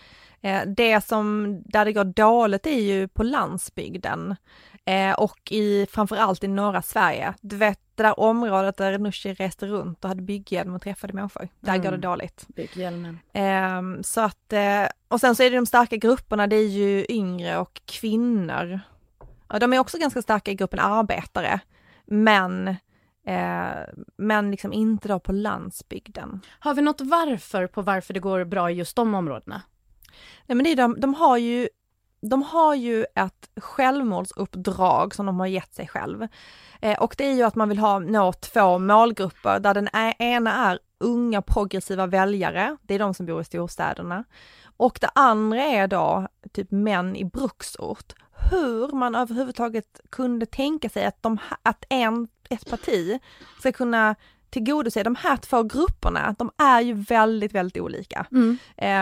Eh, 0.41 0.61
det 0.67 1.05
som, 1.05 1.57
där 1.65 1.85
det 1.85 1.93
går 1.93 2.03
dåligt 2.03 2.67
är 2.67 2.81
ju 2.81 3.07
på 3.07 3.23
landsbygden. 3.23 4.35
Eh, 4.85 5.13
och 5.13 5.51
i, 5.51 5.87
framförallt 5.91 6.43
i 6.43 6.47
norra 6.47 6.81
Sverige. 6.81 7.33
Du 7.41 7.55
vet 7.55 7.79
det 8.03 8.09
där 8.09 8.19
området 8.19 8.77
där 8.77 8.97
Nooshi 8.97 9.33
reste 9.33 9.67
runt 9.67 10.03
och 10.03 10.09
hade 10.09 10.21
bygghjälm 10.21 10.75
och 10.75 10.81
träffade 10.81 11.13
människor. 11.13 11.49
Där 11.59 11.75
mm. 11.75 11.83
går 11.83 11.91
det 11.91 11.97
dåligt. 11.97 12.45
Bygghjälmen. 12.47 13.19
Eh, 13.33 14.01
så 14.01 14.21
att, 14.21 14.53
eh, 14.53 14.85
och 15.07 15.19
sen 15.19 15.35
så 15.35 15.43
är 15.43 15.49
det 15.49 15.55
de 15.55 15.65
starka 15.65 15.95
grupperna, 15.95 16.47
det 16.47 16.55
är 16.55 16.67
ju 16.67 17.05
yngre 17.09 17.57
och 17.57 17.81
kvinnor. 17.85 18.79
Och 19.47 19.59
de 19.59 19.73
är 19.73 19.79
också 19.79 19.97
ganska 19.97 20.21
starka 20.21 20.51
i 20.51 20.55
gruppen 20.55 20.79
arbetare. 20.79 21.59
Men 22.05 22.67
eh, 23.27 23.69
men 24.17 24.51
liksom 24.51 24.73
inte 24.73 25.07
då 25.07 25.19
på 25.19 25.31
landsbygden. 25.31 26.41
Har 26.59 26.73
vi 26.73 26.81
något 26.81 27.01
varför 27.01 27.67
på 27.67 27.81
varför 27.81 28.13
det 28.13 28.19
går 28.19 28.43
bra 28.43 28.71
i 28.71 28.73
just 28.73 28.95
de 28.95 29.15
områdena? 29.15 29.61
Nej 30.45 30.55
men 30.55 30.63
det 30.63 30.71
är 30.71 30.75
de, 30.75 30.99
de 30.99 31.13
har 31.13 31.37
ju 31.37 31.69
de 32.21 32.43
har 32.43 32.75
ju 32.75 33.05
ett 33.15 33.49
självmordsuppdrag 33.55 35.15
som 35.15 35.25
de 35.25 35.39
har 35.39 35.47
gett 35.47 35.73
sig 35.73 35.87
själv. 35.87 36.27
Eh, 36.81 36.99
och 36.99 37.15
det 37.17 37.25
är 37.25 37.33
ju 37.33 37.43
att 37.43 37.55
man 37.55 37.69
vill 37.69 37.79
ha, 37.79 37.99
nå 37.99 38.33
två 38.33 38.79
målgrupper 38.79 39.59
där 39.59 39.73
den 39.73 39.89
ena 40.19 40.69
är 40.69 40.79
unga 40.99 41.41
progressiva 41.41 42.07
väljare, 42.07 42.77
det 42.81 42.95
är 42.95 42.99
de 42.99 43.13
som 43.13 43.25
bor 43.25 43.41
i 43.41 43.43
storstäderna. 43.43 44.23
Och 44.77 44.97
det 45.01 45.09
andra 45.15 45.63
är 45.63 45.87
då 45.87 46.27
typ 46.53 46.71
män 46.71 47.15
i 47.15 47.25
bruksort. 47.25 48.13
Hur 48.51 48.95
man 48.95 49.15
överhuvudtaget 49.15 50.01
kunde 50.09 50.45
tänka 50.45 50.89
sig 50.89 51.05
att, 51.05 51.23
de, 51.23 51.37
att 51.63 51.83
en, 51.89 52.27
ett 52.49 52.69
parti 52.69 53.19
ska 53.59 53.71
kunna 53.71 54.15
tillgodose 54.49 55.03
de 55.03 55.15
här 55.15 55.37
två 55.37 55.63
grupperna, 55.63 56.35
de 56.37 56.51
är 56.57 56.81
ju 56.81 56.93
väldigt, 56.93 57.53
väldigt 57.53 57.83
olika. 57.83 58.25
Mm. 58.31 58.57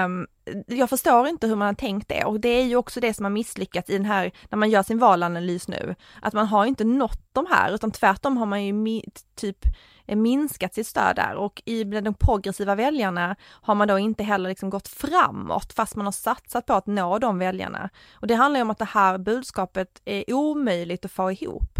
Um, 0.05 0.27
jag 0.67 0.89
förstår 0.89 1.27
inte 1.27 1.47
hur 1.47 1.55
man 1.55 1.65
har 1.67 1.73
tänkt 1.73 2.09
det 2.09 2.23
och 2.23 2.39
det 2.39 2.49
är 2.49 2.63
ju 2.63 2.75
också 2.75 2.99
det 2.99 3.13
som 3.13 3.25
har 3.25 3.29
misslyckats 3.29 3.89
i 3.89 3.93
den 3.93 4.05
här, 4.05 4.31
när 4.49 4.57
man 4.57 4.69
gör 4.69 4.83
sin 4.83 4.99
valanalys 4.99 5.67
nu, 5.67 5.95
att 6.21 6.33
man 6.33 6.47
har 6.47 6.65
inte 6.65 6.83
nått 6.83 7.21
de 7.33 7.45
här 7.49 7.71
utan 7.75 7.91
tvärtom 7.91 8.37
har 8.37 8.45
man 8.45 8.65
ju 8.65 8.73
mi, 8.73 9.03
typ 9.35 9.65
eh, 10.05 10.15
minskat 10.15 10.73
sitt 10.73 10.87
stöd 10.87 11.15
där 11.15 11.35
och 11.35 11.61
i 11.65 11.83
de 11.83 12.13
progressiva 12.13 12.75
väljarna 12.75 13.35
har 13.43 13.75
man 13.75 13.87
då 13.87 13.99
inte 13.99 14.23
heller 14.23 14.49
liksom 14.49 14.69
gått 14.69 14.87
framåt 14.87 15.73
fast 15.73 15.95
man 15.95 16.05
har 16.05 16.11
satsat 16.11 16.65
på 16.65 16.73
att 16.73 16.87
nå 16.87 17.19
de 17.19 17.39
väljarna. 17.39 17.89
Och 18.13 18.27
det 18.27 18.35
handlar 18.35 18.59
ju 18.59 18.61
om 18.61 18.69
att 18.69 18.79
det 18.79 18.85
här 18.85 19.17
budskapet 19.17 20.01
är 20.05 20.33
omöjligt 20.33 21.05
att 21.05 21.11
få 21.11 21.31
ihop 21.31 21.76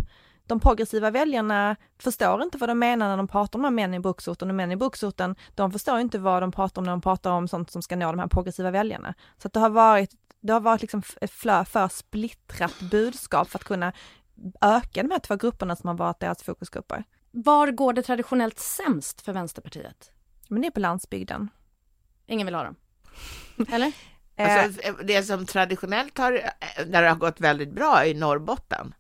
de 0.48 0.60
progressiva 0.60 1.12
väljarna 1.12 1.76
förstår 2.00 2.44
inte 2.44 2.58
vad 2.58 2.70
de 2.70 2.80
menar 2.80 3.10
när 3.10 3.18
de 3.18 3.28
pratar 3.28 3.60
om 3.60 3.64
de 3.64 3.66
här 3.66 3.88
män 3.88 3.94
i 3.94 4.00
bruksorten 4.00 4.50
och 4.50 4.56
män 4.56 4.72
i 4.72 4.76
bruksorten, 4.76 5.36
de 5.56 5.72
förstår 5.72 6.00
inte 6.00 6.20
vad 6.20 6.44
de 6.44 6.52
pratar 6.52 6.82
om 6.82 6.86
när 6.86 6.92
de 6.92 7.02
pratar 7.02 7.32
om 7.32 7.48
sånt 7.48 7.72
som 7.72 7.82
ska 7.82 7.96
nå 7.96 8.12
de 8.12 8.20
här 8.20 8.28
progressiva 8.28 8.72
väljarna. 8.72 9.14
Så 9.38 9.48
att 9.48 9.54
det 9.54 9.60
har 9.60 9.70
varit, 9.70 10.12
det 10.40 10.54
har 10.54 10.60
varit 10.60 10.82
liksom 10.82 11.04
ett 11.22 11.32
för, 11.32 11.64
för 11.64 11.88
splittrat 11.88 12.80
budskap 12.80 13.50
för 13.50 13.60
att 13.60 13.66
kunna 13.66 13.94
öka 14.62 15.04
de 15.04 15.12
här 15.12 15.20
två 15.20 15.36
grupperna 15.36 15.76
som 15.76 15.88
har 15.88 15.96
varit 15.96 16.20
deras 16.20 16.44
fokusgrupper. 16.44 17.04
Var 17.32 17.72
går 17.72 17.94
det 17.94 18.04
traditionellt 18.04 18.60
sämst 18.60 19.22
för 19.22 19.34
Vänsterpartiet? 19.34 20.12
Men 20.50 20.62
det 20.62 20.68
är 20.68 20.72
på 20.72 20.80
landsbygden. 20.80 21.50
Ingen 22.28 22.48
vill 22.48 22.56
ha 22.56 22.64
dem? 22.64 22.76
Eller? 23.72 23.94
Alltså, 24.38 24.92
det 25.04 25.24
som 25.24 25.46
traditionellt 25.46 26.18
har, 26.18 26.32
där 26.86 27.02
det 27.02 27.10
har 27.10 27.16
gått 27.16 27.42
väldigt 27.42 27.72
bra 27.72 28.06
i 28.06 28.14
Norrbotten, 28.14 28.94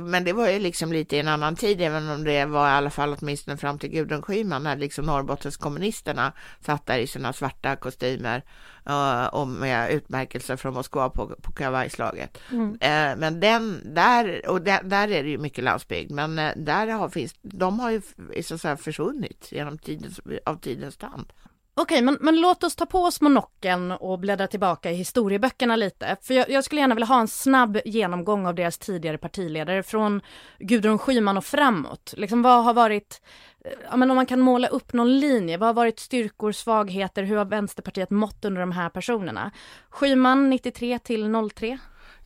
men 0.00 0.24
det 0.24 0.32
var 0.32 0.48
ju 0.48 0.58
liksom 0.58 0.92
lite 0.92 1.16
i 1.16 1.18
en 1.18 1.28
annan 1.28 1.56
tid, 1.56 1.80
även 1.80 2.10
om 2.10 2.24
det 2.24 2.44
var 2.44 2.68
i 2.68 2.70
alla 2.70 2.90
fall 2.90 3.16
åtminstone 3.20 3.56
fram 3.56 3.78
till 3.78 3.90
Gudrun 3.90 4.22
Schyman 4.22 4.62
när 4.62 4.76
liksom 4.76 5.04
Norrbottens 5.04 5.56
kommunisterna 5.56 6.32
satt 6.60 6.86
där 6.86 6.98
i 6.98 7.06
sina 7.06 7.32
svarta 7.32 7.76
kostymer 7.76 8.42
uh, 8.90 9.26
och 9.26 9.48
med 9.48 9.90
utmärkelser 9.92 10.56
från 10.56 10.74
Moskva 10.74 11.10
på, 11.10 11.26
på 11.42 11.52
kavajslaget. 11.52 12.38
Mm. 12.50 12.70
Uh, 12.70 13.20
men 13.20 13.40
den 13.40 13.94
där, 13.94 14.50
och 14.50 14.62
där, 14.62 14.82
där, 14.82 15.08
är 15.08 15.22
det 15.22 15.30
ju 15.30 15.38
mycket 15.38 15.64
landsbygd, 15.64 16.10
men 16.10 16.36
där 16.56 16.86
har, 16.86 17.08
finns, 17.08 17.34
de 17.42 17.80
har 17.80 17.90
ju 17.90 18.02
så 18.42 18.54
att 18.54 18.60
säga 18.60 18.76
försvunnit 18.76 19.48
genom 19.52 19.78
tidens, 19.78 20.20
av 20.46 20.56
tidens 20.56 20.96
tand. 20.96 21.32
Okej, 21.80 22.02
men, 22.02 22.18
men 22.20 22.40
låt 22.40 22.64
oss 22.64 22.76
ta 22.76 22.86
på 22.86 23.02
oss 23.04 23.20
monocken 23.20 23.92
och 23.92 24.18
bläddra 24.18 24.46
tillbaka 24.46 24.90
i 24.90 24.94
historieböckerna 24.94 25.76
lite. 25.76 26.16
För 26.22 26.34
jag, 26.34 26.50
jag, 26.50 26.64
skulle 26.64 26.80
gärna 26.80 26.94
vilja 26.94 27.06
ha 27.06 27.20
en 27.20 27.28
snabb 27.28 27.78
genomgång 27.84 28.46
av 28.46 28.54
deras 28.54 28.78
tidigare 28.78 29.18
partiledare 29.18 29.82
från 29.82 30.20
Gudrun 30.58 30.98
Schyman 30.98 31.36
och 31.36 31.44
framåt. 31.44 32.14
Liksom 32.16 32.42
vad 32.42 32.64
har 32.64 32.74
varit, 32.74 33.22
eh, 33.64 33.72
ja 33.90 33.96
men 33.96 34.10
om 34.10 34.14
man 34.14 34.26
kan 34.26 34.40
måla 34.40 34.68
upp 34.68 34.92
någon 34.92 35.18
linje, 35.18 35.56
vad 35.56 35.68
har 35.68 35.74
varit 35.74 35.98
styrkor, 35.98 36.52
svagheter, 36.52 37.22
hur 37.22 37.36
har 37.36 37.44
Vänsterpartiet 37.44 38.10
mått 38.10 38.44
under 38.44 38.60
de 38.60 38.72
här 38.72 38.88
personerna? 38.88 39.50
Schyman 39.90 40.50
93 40.50 40.98
till 40.98 41.50
03? 41.54 41.78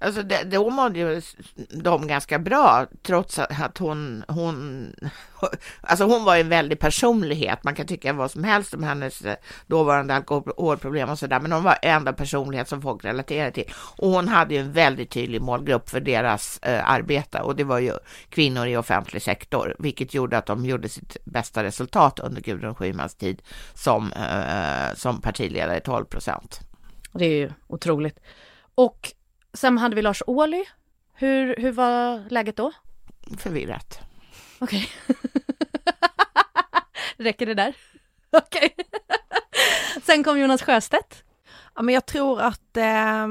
Alltså 0.02 0.22
det, 0.22 0.44
då 0.44 0.70
mådde 0.70 0.98
ju 0.98 1.22
de 1.70 2.06
ganska 2.06 2.38
bra, 2.38 2.86
trots 3.02 3.38
att 3.38 3.78
hon, 3.78 4.24
hon, 4.28 4.86
alltså 5.80 6.04
hon 6.04 6.24
var 6.24 6.36
en 6.36 6.48
väldig 6.48 6.78
personlighet. 6.78 7.64
Man 7.64 7.74
kan 7.74 7.86
tycka 7.86 8.12
vad 8.12 8.30
som 8.30 8.44
helst 8.44 8.74
om 8.74 8.82
hennes 8.82 9.22
eh, 9.22 9.36
dåvarande 9.66 10.14
alkoholproblem 10.14 11.10
och 11.10 11.18
sådär, 11.18 11.40
men 11.40 11.52
hon 11.52 11.62
var 11.62 11.78
enda 11.82 12.12
personlighet 12.12 12.68
som 12.68 12.82
folk 12.82 13.04
relaterade 13.04 13.50
till. 13.50 13.72
Och 13.96 14.10
hon 14.10 14.28
hade 14.28 14.54
ju 14.54 14.60
en 14.60 14.72
väldigt 14.72 15.10
tydlig 15.10 15.42
målgrupp 15.42 15.90
för 15.90 16.00
deras 16.00 16.58
eh, 16.62 16.90
arbete 16.90 17.40
och 17.40 17.56
det 17.56 17.64
var 17.64 17.78
ju 17.78 17.92
kvinnor 18.28 18.66
i 18.66 18.76
offentlig 18.76 19.22
sektor, 19.22 19.76
vilket 19.78 20.14
gjorde 20.14 20.38
att 20.38 20.46
de 20.46 20.64
gjorde 20.64 20.88
sitt 20.88 21.16
bästa 21.24 21.64
resultat 21.64 22.18
under 22.18 22.42
Gudrun 22.42 22.74
Schymans 22.74 23.14
tid 23.14 23.42
som, 23.74 24.12
eh, 24.12 24.94
som 24.94 25.20
partiledare, 25.20 25.80
12 25.80 26.04
procent. 26.04 26.60
Det 27.12 27.24
är 27.24 27.36
ju 27.36 27.50
otroligt. 27.68 28.18
Och 28.74 29.12
Sen 29.54 29.78
hade 29.78 29.96
vi 29.96 30.02
Lars 30.02 30.22
Ohly. 30.26 30.64
Hur, 31.14 31.56
hur 31.56 31.72
var 31.72 32.30
läget 32.30 32.56
då? 32.56 32.72
Förvirrat. 33.38 34.00
Okej. 34.58 34.88
Okay. 35.08 35.42
Räcker 37.16 37.46
det 37.46 37.54
där? 37.54 37.76
Okej. 38.30 38.74
Okay. 38.78 39.00
Sen 40.02 40.24
kom 40.24 40.38
Jonas 40.38 40.62
Sjöstedt. 40.62 41.24
Ja 41.74 41.82
men 41.82 41.94
jag 41.94 42.06
tror 42.06 42.40
att 42.40 42.76
eh, 42.76 43.26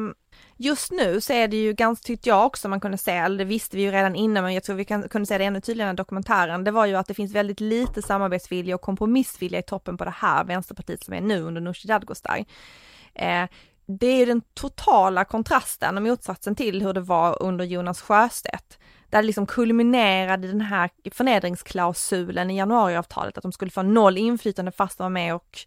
just 0.58 0.92
nu 0.92 1.22
så 1.22 1.34
är 1.34 1.48
det 1.48 1.58
ju 1.58 1.74
ganska, 1.74 2.08
tyckte 2.08 2.30
jag 2.30 2.46
också 2.46 2.70
man 2.70 2.80
kunde 2.80 2.98
se, 2.98 3.12
eller 3.12 3.38
det 3.38 3.46
visste 3.46 3.78
vi 3.78 3.84
ju 3.84 3.92
redan 3.92 4.16
innan 4.16 4.44
men 4.44 4.54
jag 4.54 4.64
tror 4.64 4.76
vi 4.76 4.86
kan, 4.86 5.10
kunde 5.10 5.26
se 5.26 5.38
det 5.38 5.44
ännu 5.44 5.62
tydligare 5.62 5.92
i 5.92 5.96
dokumentären, 5.96 6.64
det 6.64 6.72
var 6.72 6.86
ju 6.86 6.96
att 6.96 7.08
det 7.08 7.14
finns 7.14 7.32
väldigt 7.32 7.60
lite 7.60 8.02
samarbetsvilja 8.02 8.76
och 8.76 8.82
kompromissvilja 8.82 9.60
i 9.60 9.64
toppen 9.64 9.98
på 9.98 10.06
det 10.06 10.14
här 10.18 10.44
Vänsterpartiet 10.44 11.04
som 11.04 11.14
är 11.14 11.22
nu 11.22 11.42
under 11.42 11.62
Nooshi 11.62 11.88
Dadgostar. 11.88 12.46
Eh, 13.14 13.46
det 13.86 14.08
är 14.08 14.26
den 14.26 14.42
totala 14.54 15.26
kontrasten 15.26 15.98
och 15.98 16.04
motsatsen 16.04 16.56
till 16.56 16.82
hur 16.82 16.94
det 16.94 17.02
var 17.02 17.44
under 17.44 17.66
Jonas 17.66 18.02
Sjöstedt. 18.02 18.80
Där 19.10 19.22
det 19.22 19.26
liksom 19.26 19.46
kulminerade 19.46 20.48
den 20.48 20.62
här 20.62 20.90
förnedringsklausulen 21.12 22.52
i 22.52 22.58
januariavtalet, 22.58 23.38
att 23.38 23.44
de 23.44 23.52
skulle 23.52 23.72
få 23.72 23.82
noll 23.82 24.18
inflytande 24.18 24.72
fast 24.72 24.98
de 24.98 25.04
var 25.04 25.10
med 25.10 25.36
och, 25.36 25.60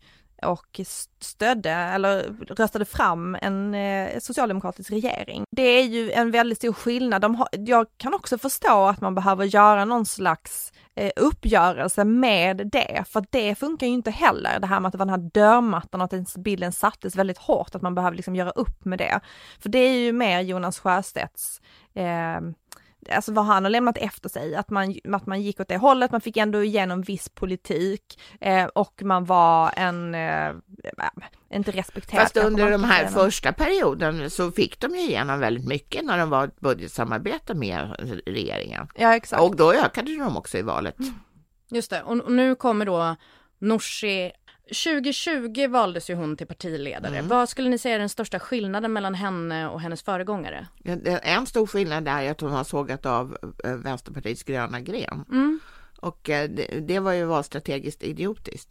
och 0.42 0.80
stödde 1.20 1.70
eller 1.70 2.22
röstade 2.54 2.84
fram 2.84 3.36
en 3.42 3.74
eh, 3.74 4.18
socialdemokratisk 4.18 4.90
regering. 4.90 5.44
Det 5.50 5.62
är 5.62 5.84
ju 5.84 6.12
en 6.12 6.30
väldigt 6.30 6.58
stor 6.58 6.72
skillnad. 6.72 7.22
De 7.22 7.34
har, 7.34 7.48
jag 7.52 7.86
kan 7.96 8.14
också 8.14 8.38
förstå 8.38 8.86
att 8.86 9.00
man 9.00 9.14
behöver 9.14 9.44
göra 9.44 9.84
någon 9.84 10.06
slags 10.06 10.72
eh, 10.94 11.10
uppgörelse 11.16 12.04
med 12.04 12.70
det, 12.72 13.04
för 13.08 13.24
det 13.30 13.54
funkar 13.54 13.86
ju 13.86 13.92
inte 13.92 14.10
heller, 14.10 14.60
det 14.60 14.66
här 14.66 14.80
med 14.80 14.88
att 14.88 14.92
det 14.92 14.98
var 14.98 15.06
den 15.06 15.22
här 15.22 15.30
dörrmattan 15.34 16.00
och 16.00 16.12
att 16.12 16.36
bilden 16.36 16.72
sattes 16.72 17.16
väldigt 17.16 17.38
hårt, 17.38 17.74
att 17.74 17.82
man 17.82 17.94
behöver 17.94 18.16
liksom 18.16 18.36
göra 18.36 18.50
upp 18.50 18.84
med 18.84 18.98
det. 18.98 19.20
För 19.60 19.68
det 19.68 19.78
är 19.78 19.98
ju 19.98 20.12
mer 20.12 20.40
Jonas 20.40 20.78
Sjöstedts 20.78 21.60
eh, 21.94 22.40
alltså 23.10 23.32
vad 23.32 23.44
han 23.44 23.64
har 23.64 23.70
lämnat 23.70 23.96
efter 23.96 24.28
sig, 24.28 24.54
att 24.54 24.70
man, 24.70 24.94
att 25.12 25.26
man 25.26 25.42
gick 25.42 25.60
åt 25.60 25.68
det 25.68 25.76
hållet, 25.76 26.12
man 26.12 26.20
fick 26.20 26.36
ändå 26.36 26.64
igenom 26.64 27.02
viss 27.02 27.28
politik 27.28 28.20
eh, 28.40 28.64
och 28.64 29.02
man 29.02 29.24
var 29.24 29.72
en, 29.76 30.14
eh, 30.14 30.52
inte 31.54 31.70
respekterad. 31.70 32.22
Fast 32.22 32.36
under 32.36 32.70
de 32.70 32.84
här 32.84 33.06
första 33.06 33.52
perioden 33.52 34.30
så 34.30 34.50
fick 34.50 34.80
de 34.80 34.94
ju 34.94 35.00
igenom 35.00 35.40
väldigt 35.40 35.68
mycket 35.68 36.04
när 36.04 36.18
de 36.18 36.30
var 36.30 36.44
ett 36.44 36.60
budgetsamarbete 36.60 37.54
med 37.54 37.96
regeringen. 38.26 38.88
Ja, 38.94 39.16
exakt. 39.16 39.42
Och 39.42 39.56
då 39.56 39.72
ökade 39.72 40.16
de 40.16 40.36
också 40.36 40.58
i 40.58 40.62
valet. 40.62 40.96
Just 41.70 41.90
det, 41.90 42.02
och 42.02 42.32
nu 42.32 42.54
kommer 42.54 42.86
då 42.86 43.16
Nooshi 43.58 44.32
2020 44.68 45.68
valdes 45.68 46.10
ju 46.10 46.14
hon 46.14 46.36
till 46.36 46.46
partiledare. 46.46 47.16
Mm. 47.16 47.28
Vad 47.28 47.48
skulle 47.48 47.68
ni 47.68 47.78
säga 47.78 47.94
är 47.94 47.98
den 47.98 48.08
största 48.08 48.38
skillnaden 48.38 48.92
mellan 48.92 49.14
henne 49.14 49.68
och 49.68 49.80
hennes 49.80 50.02
föregångare? 50.02 50.66
En 51.22 51.46
stor 51.46 51.66
skillnad 51.66 52.08
är 52.08 52.30
att 52.30 52.40
hon 52.40 52.50
har 52.50 52.64
sågat 52.64 53.06
av 53.06 53.36
eh, 53.64 53.76
Vänsterpartiets 53.76 54.42
gröna 54.42 54.80
gren. 54.80 55.24
Mm. 55.30 55.60
Och 56.00 56.30
eh, 56.30 56.50
det, 56.50 56.80
det 56.80 56.98
var 56.98 57.12
ju 57.12 57.24
valstrategiskt 57.24 58.02
idiotiskt. 58.02 58.70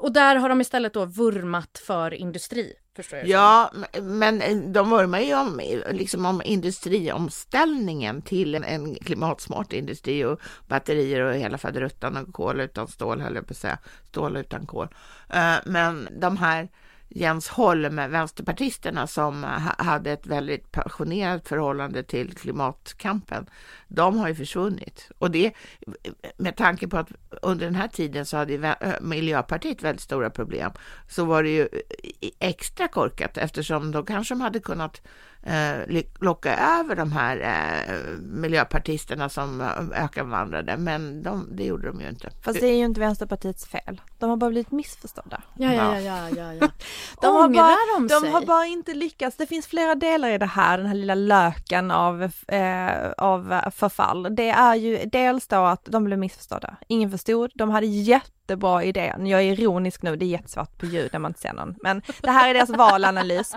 Och 0.00 0.12
där 0.12 0.36
har 0.36 0.48
de 0.48 0.60
istället 0.60 0.94
då 0.94 1.04
vurmat 1.04 1.82
för 1.86 2.14
industri, 2.14 2.74
förstår 3.02 3.18
jag. 3.18 3.28
Ja, 3.28 3.72
men 4.02 4.42
eh, 4.42 4.56
de 4.56 4.90
vurmar 4.90 5.20
ju 5.20 5.34
om, 5.34 5.60
liksom 5.90 6.26
om 6.26 6.42
industriomställningen 6.44 8.22
till 8.22 8.54
en, 8.54 8.94
klimatsmart 8.94 9.72
industri 9.72 10.24
och 10.24 10.40
batterier 10.68 11.20
och 11.20 11.34
hela 11.34 11.58
faderuttan 11.58 12.16
och 12.16 12.34
kol 12.34 12.60
utan 12.60 12.88
stål, 12.88 13.20
höll 13.20 13.34
jag 13.34 13.46
på 13.46 13.52
att 13.52 13.56
säga, 13.56 13.78
stål 14.08 14.36
utan 14.36 14.66
kol. 14.66 14.88
Uh, 15.34 15.56
men 15.64 16.08
de 16.20 16.36
här 16.36 16.68
Jens 17.12 17.48
Holm, 17.48 17.96
vänsterpartisterna 17.96 19.06
som 19.06 19.44
hade 19.78 20.12
ett 20.12 20.26
väldigt 20.26 20.72
passionerat 20.72 21.48
förhållande 21.48 22.02
till 22.02 22.34
klimatkampen, 22.34 23.46
de 23.88 24.18
har 24.18 24.28
ju 24.28 24.34
försvunnit. 24.34 25.10
Och 25.18 25.30
det 25.30 25.52
med 26.36 26.56
tanke 26.56 26.88
på 26.88 26.96
att 26.96 27.12
under 27.42 27.66
den 27.66 27.74
här 27.74 27.88
tiden 27.88 28.26
så 28.26 28.36
hade 28.36 28.76
Miljöpartiet 29.00 29.82
väldigt 29.82 30.02
stora 30.02 30.30
problem, 30.30 30.70
så 31.08 31.24
var 31.24 31.42
det 31.42 31.50
ju 31.50 31.62
eh, 31.62 32.30
extra 32.38 32.88
korkat 32.88 33.38
eftersom 33.38 33.92
då 33.92 34.02
kanske 34.02 34.34
de 34.34 34.40
hade 34.40 34.60
kunnat 34.60 35.02
eh, 35.42 36.02
locka 36.20 36.56
över 36.56 36.96
de 36.96 37.12
här 37.12 37.36
eh, 37.36 37.96
miljöpartisterna 38.20 39.28
som 39.28 39.60
eh, 39.60 40.04
ökenvandrade, 40.04 40.76
men 40.76 41.22
de, 41.22 41.48
det 41.56 41.64
gjorde 41.64 41.88
de 41.88 42.00
ju 42.00 42.08
inte. 42.08 42.30
Fast 42.42 42.60
det 42.60 42.66
är 42.66 42.76
ju 42.76 42.84
inte 42.84 43.00
Vänsterpartiets 43.00 43.66
fel. 43.66 44.00
De 44.18 44.30
har 44.30 44.36
bara 44.36 44.50
blivit 44.50 44.70
missförstådda. 44.70 45.42
Ja, 45.56 45.72
ja, 45.72 46.00
ja, 46.00 46.28
ja, 46.36 46.54
ja. 46.54 46.68
de, 47.20 47.36
har 47.36 47.48
bara, 47.48 47.76
de, 47.98 48.06
de 48.08 48.32
har 48.32 48.46
bara 48.46 48.66
inte 48.66 48.94
lyckats. 48.94 49.36
Det 49.36 49.46
finns 49.46 49.66
flera 49.66 49.94
delar 49.94 50.30
i 50.30 50.38
det 50.38 50.46
här, 50.46 50.78
den 50.78 50.86
här 50.86 50.94
lilla 50.94 51.14
löken 51.14 51.90
av, 51.90 52.22
eh, 52.48 53.10
av 53.16 53.60
förfall. 53.70 54.36
Det 54.36 54.50
är 54.50 54.74
ju 54.74 55.04
dels 55.12 55.46
då 55.46 55.56
att 55.56 55.84
de 55.84 56.04
blev 56.04 56.18
missförstådda. 56.18 56.76
Ingen 56.88 57.10
förstod. 57.10 57.50
De 57.54 57.70
hade 57.70 57.86
jättebra 57.86 58.84
idé. 58.84 59.14
Jag 59.18 59.40
är 59.40 59.42
ironisk 59.42 60.02
nu, 60.02 60.16
det 60.16 60.24
är 60.24 60.26
jättesvart 60.26 60.78
på 60.78 60.86
ljud 60.86 61.10
när 61.12 61.20
man 61.20 61.30
inte 61.30 61.40
ser 61.40 61.52
någon. 61.52 61.74
Men 61.82 62.02
det 62.20 62.30
här 62.30 62.50
är 62.50 62.54
deras 62.54 62.70
valanalys. 62.70 63.54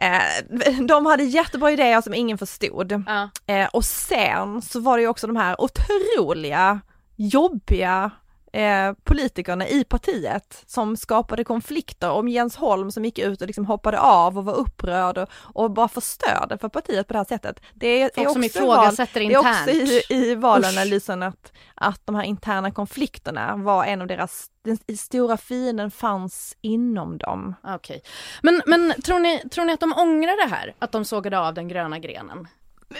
Eh, 0.00 0.78
de 0.86 1.06
hade 1.06 1.24
jättebra 1.24 1.70
idéer 1.70 2.00
som 2.00 2.14
ingen 2.14 2.38
förstod. 2.38 3.04
Ja. 3.06 3.30
Eh, 3.46 3.68
och 3.68 3.84
sen 3.84 4.62
så 4.62 4.80
var 4.80 4.96
det 4.96 5.02
ju 5.02 5.08
också 5.08 5.26
de 5.26 5.36
här 5.36 5.60
otroliga, 5.60 6.80
jobbiga 7.16 8.10
eh, 8.52 8.92
politikerna 9.04 9.68
i 9.68 9.84
partiet 9.84 10.64
som 10.66 10.96
skapade 10.96 11.44
konflikter 11.44 12.10
om 12.10 12.28
Jens 12.28 12.56
Holm 12.56 12.90
som 12.90 13.04
gick 13.04 13.18
ut 13.18 13.40
och 13.40 13.46
liksom 13.46 13.66
hoppade 13.66 14.00
av 14.00 14.38
och 14.38 14.44
var 14.44 14.54
upprörd 14.54 15.18
och, 15.18 15.28
och 15.38 15.70
bara 15.70 15.88
förstörde 15.88 16.58
för 16.58 16.68
partiet 16.68 17.06
på 17.06 17.12
det 17.12 17.18
här 17.18 17.24
sättet. 17.24 17.60
Det 17.74 18.02
är, 18.02 18.10
Folk 18.14 18.28
är 18.28 18.32
som 18.32 18.44
ifrågasätter 18.44 19.20
internt. 19.20 19.66
Det 19.66 19.72
är 19.72 19.82
också 19.82 20.14
i, 20.14 20.30
i 20.30 20.34
valanalysen 20.34 21.22
att, 21.22 21.52
att 21.74 22.06
de 22.06 22.14
här 22.14 22.24
interna 22.24 22.70
konflikterna 22.70 23.56
var 23.56 23.84
en 23.84 24.00
av 24.00 24.06
deras, 24.06 24.46
den 24.64 24.96
stora 24.96 25.36
fienden 25.36 25.90
fanns 25.90 26.56
inom 26.60 27.18
dem. 27.18 27.54
Okej. 27.62 27.76
Okay. 27.76 28.00
Men, 28.42 28.62
men 28.66 29.02
tror, 29.02 29.18
ni, 29.18 29.48
tror 29.48 29.64
ni 29.64 29.72
att 29.72 29.80
de 29.80 29.92
ångrar 29.92 30.48
det 30.48 30.54
här? 30.54 30.74
Att 30.78 30.92
de 30.92 31.04
sågade 31.04 31.38
av 31.38 31.54
den 31.54 31.68
gröna 31.68 31.98
grenen? 31.98 32.48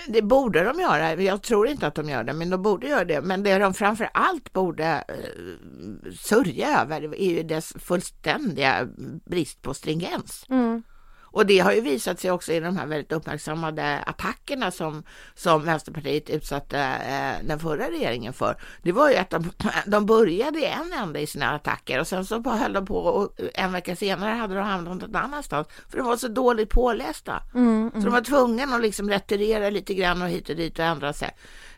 Det 0.08 0.22
borde 0.22 0.64
de 0.64 0.80
göra. 0.80 1.22
Jag 1.22 1.42
tror 1.42 1.68
inte 1.68 1.86
att 1.86 1.94
de 1.94 2.08
gör 2.08 2.24
det, 2.24 2.32
men 2.32 2.50
de 2.50 2.62
borde 2.62 2.86
göra 2.86 3.04
det. 3.04 3.20
Men 3.20 3.42
det 3.42 3.58
de 3.58 3.74
framför 3.74 4.10
allt 4.14 4.52
borde 4.52 5.04
eh, 5.08 6.12
sörja 6.12 6.80
över 6.80 7.14
är 7.14 7.30
ju 7.30 7.42
dess 7.42 7.72
fullständiga 7.78 8.88
brist 9.26 9.62
på 9.62 9.74
stringens. 9.74 10.46
Mm. 10.48 10.82
Och 11.38 11.46
det 11.46 11.58
har 11.58 11.72
ju 11.72 11.80
visat 11.80 12.20
sig 12.20 12.30
också 12.30 12.52
i 12.52 12.60
de 12.60 12.76
här 12.76 12.86
väldigt 12.86 13.12
uppmärksammade 13.12 13.98
attackerna 13.98 14.70
som, 14.70 15.02
som 15.34 15.64
Vänsterpartiet 15.64 16.30
utsatte 16.30 16.78
eh, 16.78 17.46
den 17.46 17.58
förra 17.58 17.90
regeringen 17.90 18.32
för. 18.32 18.56
Det 18.82 18.92
var 18.92 19.10
ju 19.10 19.16
att 19.16 19.30
de, 19.30 19.50
de 19.86 20.06
började 20.06 20.66
en 20.66 20.92
ända 20.92 21.20
i 21.20 21.26
sina 21.26 21.50
attacker 21.50 22.00
och 22.00 22.06
sen 22.06 22.24
så 22.24 22.42
höll 22.42 22.72
de 22.72 22.86
på 22.86 22.96
och 22.96 23.40
en 23.54 23.72
vecka 23.72 23.96
senare 23.96 24.34
hade 24.34 24.54
de 24.54 24.64
hamnat 24.64 25.00
någon 25.00 25.16
annanstans 25.16 25.68
för 25.88 25.98
de 25.98 26.06
var 26.06 26.16
så 26.16 26.28
dåligt 26.28 26.70
pålästa. 26.70 27.42
Mm, 27.54 27.80
mm. 27.80 27.92
Så 27.92 27.98
de 27.98 28.10
var 28.10 28.20
tvungna 28.20 28.62
att 28.62 28.82
liksom 28.82 29.10
retirera 29.10 29.70
lite 29.70 29.94
grann 29.94 30.22
och 30.22 30.28
hit 30.28 30.48
och 30.48 30.56
dit 30.56 30.78
och 30.78 30.84
ändra 30.84 31.12
sig. 31.12 31.30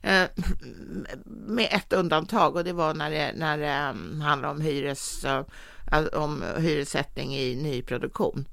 Eh, 0.03 0.25
med 1.27 1.69
ett 1.71 1.93
undantag 1.93 2.57
och 2.57 2.65
det 2.65 2.73
var 2.73 2.95
när 2.95 3.11
det, 3.11 3.33
när 3.37 3.59
det 3.59 3.91
um, 3.91 4.21
handlade 4.21 4.55
om 4.55 4.61
hyres, 4.61 5.25
uh, 5.25 5.43
om 6.13 6.45
hyressättning 6.59 7.35
i 7.35 7.57
nyproduktion. 7.57 8.45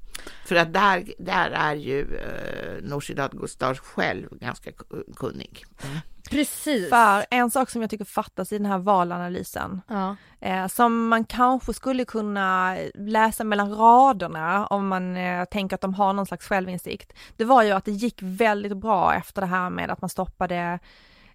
För 0.44 0.56
att 0.56 0.72
där, 0.72 1.12
där 1.18 1.50
är 1.50 1.74
ju 1.74 2.16
eh, 2.16 2.82
Nooshi 2.82 3.14
Dadgostar 3.14 3.74
själv 3.74 4.28
ganska 4.30 4.70
kunnig. 5.16 5.64
Mm. 5.84 5.98
Precis. 6.30 6.88
För 6.88 7.26
en 7.30 7.50
sak 7.50 7.70
som 7.70 7.80
jag 7.80 7.90
tycker 7.90 8.04
fattas 8.04 8.52
i 8.52 8.58
den 8.58 8.66
här 8.66 8.78
valanalysen, 8.78 9.80
ja. 9.88 10.16
eh, 10.40 10.66
som 10.66 11.08
man 11.08 11.24
kanske 11.24 11.74
skulle 11.74 12.04
kunna 12.04 12.76
läsa 12.94 13.44
mellan 13.44 13.74
raderna 13.74 14.66
om 14.66 14.88
man 14.88 15.16
eh, 15.16 15.44
tänker 15.44 15.74
att 15.74 15.80
de 15.80 15.94
har 15.94 16.12
någon 16.12 16.26
slags 16.26 16.46
självinsikt, 16.46 17.12
det 17.36 17.44
var 17.44 17.62
ju 17.62 17.70
att 17.70 17.84
det 17.84 17.92
gick 17.92 18.18
väldigt 18.22 18.76
bra 18.76 19.14
efter 19.14 19.40
det 19.40 19.46
här 19.46 19.70
med 19.70 19.90
att 19.90 20.00
man 20.00 20.10
stoppade 20.10 20.78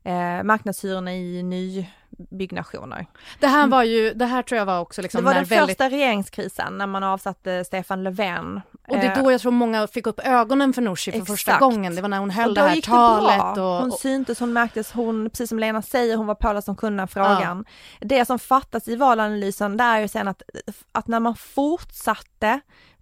eh, 0.04 0.43
marknadshyrorna 0.43 1.13
i 1.13 1.43
nybyggnationer. 1.43 3.06
Det 3.39 3.48
här 3.48 3.67
var 3.67 3.84
ju, 3.84 4.13
det 4.13 4.26
här 4.26 4.41
tror 4.41 4.58
jag 4.58 4.65
var 4.65 4.80
också 4.80 5.02
liksom 5.02 5.22
Det 5.22 5.26
var 5.26 5.34
den 5.34 5.43
väldigt... 5.43 5.78
första 5.78 5.89
regeringskrisen 5.89 6.78
när 6.78 6.88
man 6.88 7.04
avsatte 7.04 7.65
Stefan 7.65 8.04
Löfven 8.04 8.62
Och 8.88 8.98
det 8.98 9.06
är 9.06 9.17
Eh, 9.17 9.24
då 9.24 9.32
jag 9.32 9.41
tror 9.41 9.52
många 9.52 9.88
fick 9.88 10.08
upp 10.08 10.19
ögonen 10.19 10.74
för 10.74 10.82
Nooshi 10.82 11.12
för 11.12 11.19
första 11.19 11.52
Exakt. 11.52 11.60
gången. 11.60 11.96
Det 11.96 12.02
var 12.02 12.10
när 12.10 12.17
hon 12.19 12.30
höll 12.30 12.50
och 12.50 12.56
det 12.56 12.62
här 12.62 12.76
gick 12.76 12.86
det 12.86 12.91
talet. 12.91 13.56
bra. 13.56 13.78
Och, 13.78 13.82
Hon 13.82 13.91
syntes, 13.91 14.39
hon 14.39 14.54
märktes, 14.54 14.91
hon, 14.91 15.30
precis 15.30 15.50
som 15.50 15.60
Lena 15.60 15.82
säger, 15.82 16.17
hon 16.17 16.28
var 16.28 16.36
påläst 16.36 16.65
som 16.65 16.76
kunde 16.76 17.08
frågan. 17.08 17.65
Det 18.00 18.26
som 18.26 18.39
fattas 18.39 18.88
i 18.88 18.96
valanalysen, 18.96 19.78
det 19.78 19.84
är 19.84 20.00
ju 20.00 20.08
sen 20.08 20.28
att, 20.28 20.41
att 20.91 21.08
när 21.08 21.19
man 21.19 21.36
fortsatte 21.36 22.60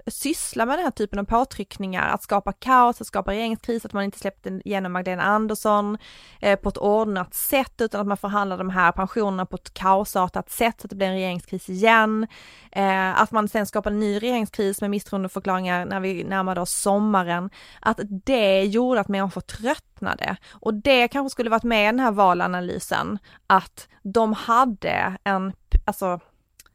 syssla 0.07 0.65
med 0.65 0.77
den 0.77 0.83
här 0.83 0.91
typen 0.91 1.19
av 1.19 1.23
påtryckningar, 1.23 2.09
att 2.09 2.23
skapa 2.23 2.53
kaos, 2.53 3.01
att 3.01 3.07
skapa 3.07 3.31
regeringskris, 3.31 3.85
att 3.85 3.93
man 3.93 4.03
inte 4.03 4.19
släppte 4.19 4.61
igenom 4.65 4.91
Magdalena 4.91 5.23
Andersson 5.23 5.97
eh, 6.39 6.59
på 6.59 6.69
ett 6.69 6.77
ordnat 6.77 7.33
sätt, 7.33 7.81
utan 7.81 8.01
att 8.01 8.07
man 8.07 8.17
förhandlar 8.17 8.57
de 8.57 8.69
här 8.69 8.91
pensionerna 8.91 9.45
på 9.45 9.55
ett 9.55 9.73
kaosartat 9.73 10.49
sätt, 10.49 10.81
så 10.81 10.85
att 10.85 10.89
det 10.89 10.95
blir 10.95 11.07
en 11.07 11.13
regeringskris 11.13 11.69
igen. 11.69 12.27
Eh, 12.71 13.21
att 13.21 13.31
man 13.31 13.47
sen 13.47 13.65
skapar 13.65 13.91
en 13.91 13.99
ny 13.99 14.19
regeringskris 14.19 14.81
med 14.81 14.89
misstroendeförklaringar 14.89 15.85
när 15.85 15.99
vi 15.99 16.23
närmade 16.23 16.61
oss 16.61 16.71
sommaren. 16.71 17.49
Att 17.79 17.99
det 18.25 18.63
gjorde 18.63 19.01
att 19.01 19.07
människor 19.07 19.41
tröttnade. 19.41 20.35
Och 20.49 20.73
det 20.73 21.07
kanske 21.07 21.29
skulle 21.31 21.49
varit 21.49 21.63
med 21.63 21.83
i 21.83 21.85
den 21.85 21.99
här 21.99 22.11
valanalysen, 22.11 23.19
att 23.47 23.87
de 24.03 24.33
hade 24.33 25.17
en, 25.23 25.53
alltså, 25.85 26.19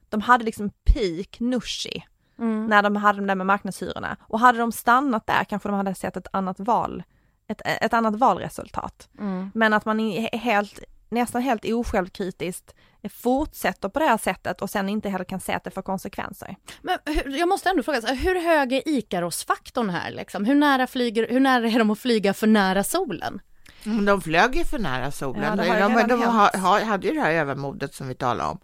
de 0.09 0.21
hade 0.21 0.45
liksom 0.45 0.71
peak 0.85 1.41
Nooshi 1.41 2.05
mm. 2.39 2.67
när 2.67 2.83
de 2.83 2.97
hade 2.97 3.19
de 3.19 3.27
där 3.27 3.35
med 3.35 3.47
marknadshyrorna. 3.47 4.17
Och 4.21 4.41
hade 4.41 4.59
de 4.59 4.73
stannat 4.73 5.27
där 5.27 5.45
kanske 5.45 5.69
de 5.69 5.75
hade 5.75 5.95
sett 5.95 6.17
ett 6.17 6.29
annat 6.33 6.61
val, 6.61 7.03
ett, 7.49 7.63
ett 7.65 7.95
annat 7.95 8.17
valresultat. 8.17 9.09
Mm. 9.19 9.51
Men 9.55 9.73
att 9.73 9.85
man 9.85 10.01
är 10.01 10.39
helt, 10.39 10.81
nästan 11.09 11.43
helt 11.43 11.65
osjälvkritiskt 11.65 12.75
fortsätter 13.09 13.89
på 13.89 13.99
det 13.99 14.05
här 14.05 14.19
sättet 14.19 14.63
och 14.63 14.71
sen 14.71 14.89
inte 14.89 15.09
heller 15.09 15.25
kan 15.25 15.41
se 15.41 15.53
att 15.53 15.65
det 15.65 15.71
får 15.71 15.83
konsekvenser. 15.83 16.57
Men 16.83 16.99
hur, 17.05 17.39
jag 17.39 17.49
måste 17.49 17.71
ändå 17.71 17.83
fråga, 17.83 18.01
hur 18.01 18.41
hög 18.41 18.73
är 18.73 18.89
Ikaros-faktorn 18.89 19.91
här? 19.91 20.11
Liksom? 20.11 20.45
Hur, 20.45 20.55
nära 20.55 20.87
flyger, 20.87 21.29
hur 21.29 21.41
nära 21.41 21.69
är 21.69 21.79
de 21.79 21.91
att 21.91 21.99
flyga 21.99 22.35
för 22.35 22.47
nära 22.47 22.85
solen? 22.85 23.41
Men 23.85 24.05
de 24.05 24.21
flög 24.21 24.57
ju 24.57 24.65
för 24.65 24.79
nära 24.79 25.11
solen. 25.11 25.43
Ja, 25.43 25.51
det 25.51 25.63
de 25.63 25.69
har 25.69 26.01
ju 26.01 26.07
de, 26.07 26.21
de 26.21 26.23
ha, 26.25 26.59
ha, 26.59 26.85
hade 26.85 27.07
ju 27.07 27.15
det 27.15 27.21
här 27.21 27.33
övermodet 27.33 27.95
som 27.95 28.09
vi 28.09 28.15
talade 28.15 28.51
om. 28.51 28.59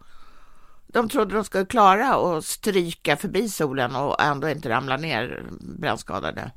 De 0.93 1.09
trodde 1.09 1.35
de 1.35 1.45
skulle 1.45 1.65
klara 1.65 2.15
att 2.15 2.45
stryka 2.45 3.17
förbi 3.17 3.49
solen 3.49 3.97
och 3.97 4.23
ändå 4.23 4.49
inte 4.49 4.69
ramla 4.69 4.97
ner 4.97 5.43
brännskadade. 5.61 6.51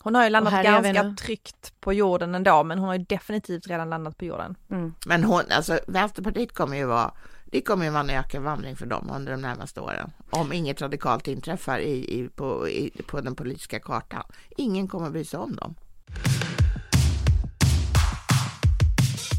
Hon 0.00 0.14
har 0.14 0.24
ju 0.24 0.30
landat 0.30 0.64
ganska 0.64 1.14
tryggt 1.18 1.80
på 1.80 1.92
jorden 1.92 2.34
ändå, 2.34 2.64
men 2.64 2.78
hon 2.78 2.88
har 2.88 2.94
ju 2.94 3.04
definitivt 3.04 3.66
redan 3.66 3.90
landat 3.90 4.18
på 4.18 4.24
jorden. 4.24 4.54
Men 5.06 5.24
hon, 5.24 5.42
alltså 5.50 5.78
Vänsterpartiet 5.86 6.52
kommer 6.54 6.76
ju 6.76 6.84
vara, 6.84 7.12
det 7.44 7.60
kommer 7.60 7.84
ju 7.84 7.90
vara 7.90 8.02
en 8.02 8.10
ökenvandring 8.10 8.76
för 8.76 8.86
dem 8.86 9.10
under 9.14 9.32
de 9.32 9.40
närmaste 9.40 9.80
åren. 9.80 10.10
Om 10.30 10.52
inget 10.52 10.82
radikalt 10.82 11.28
inträffar 11.28 11.78
i, 11.78 12.20
i, 12.20 12.28
på, 12.28 12.68
i, 12.68 13.02
på 13.06 13.20
den 13.20 13.34
politiska 13.34 13.80
kartan. 13.80 14.22
Ingen 14.56 14.88
kommer 14.88 15.10
bry 15.10 15.24
sig 15.24 15.40
om 15.40 15.56
dem. 15.56 15.74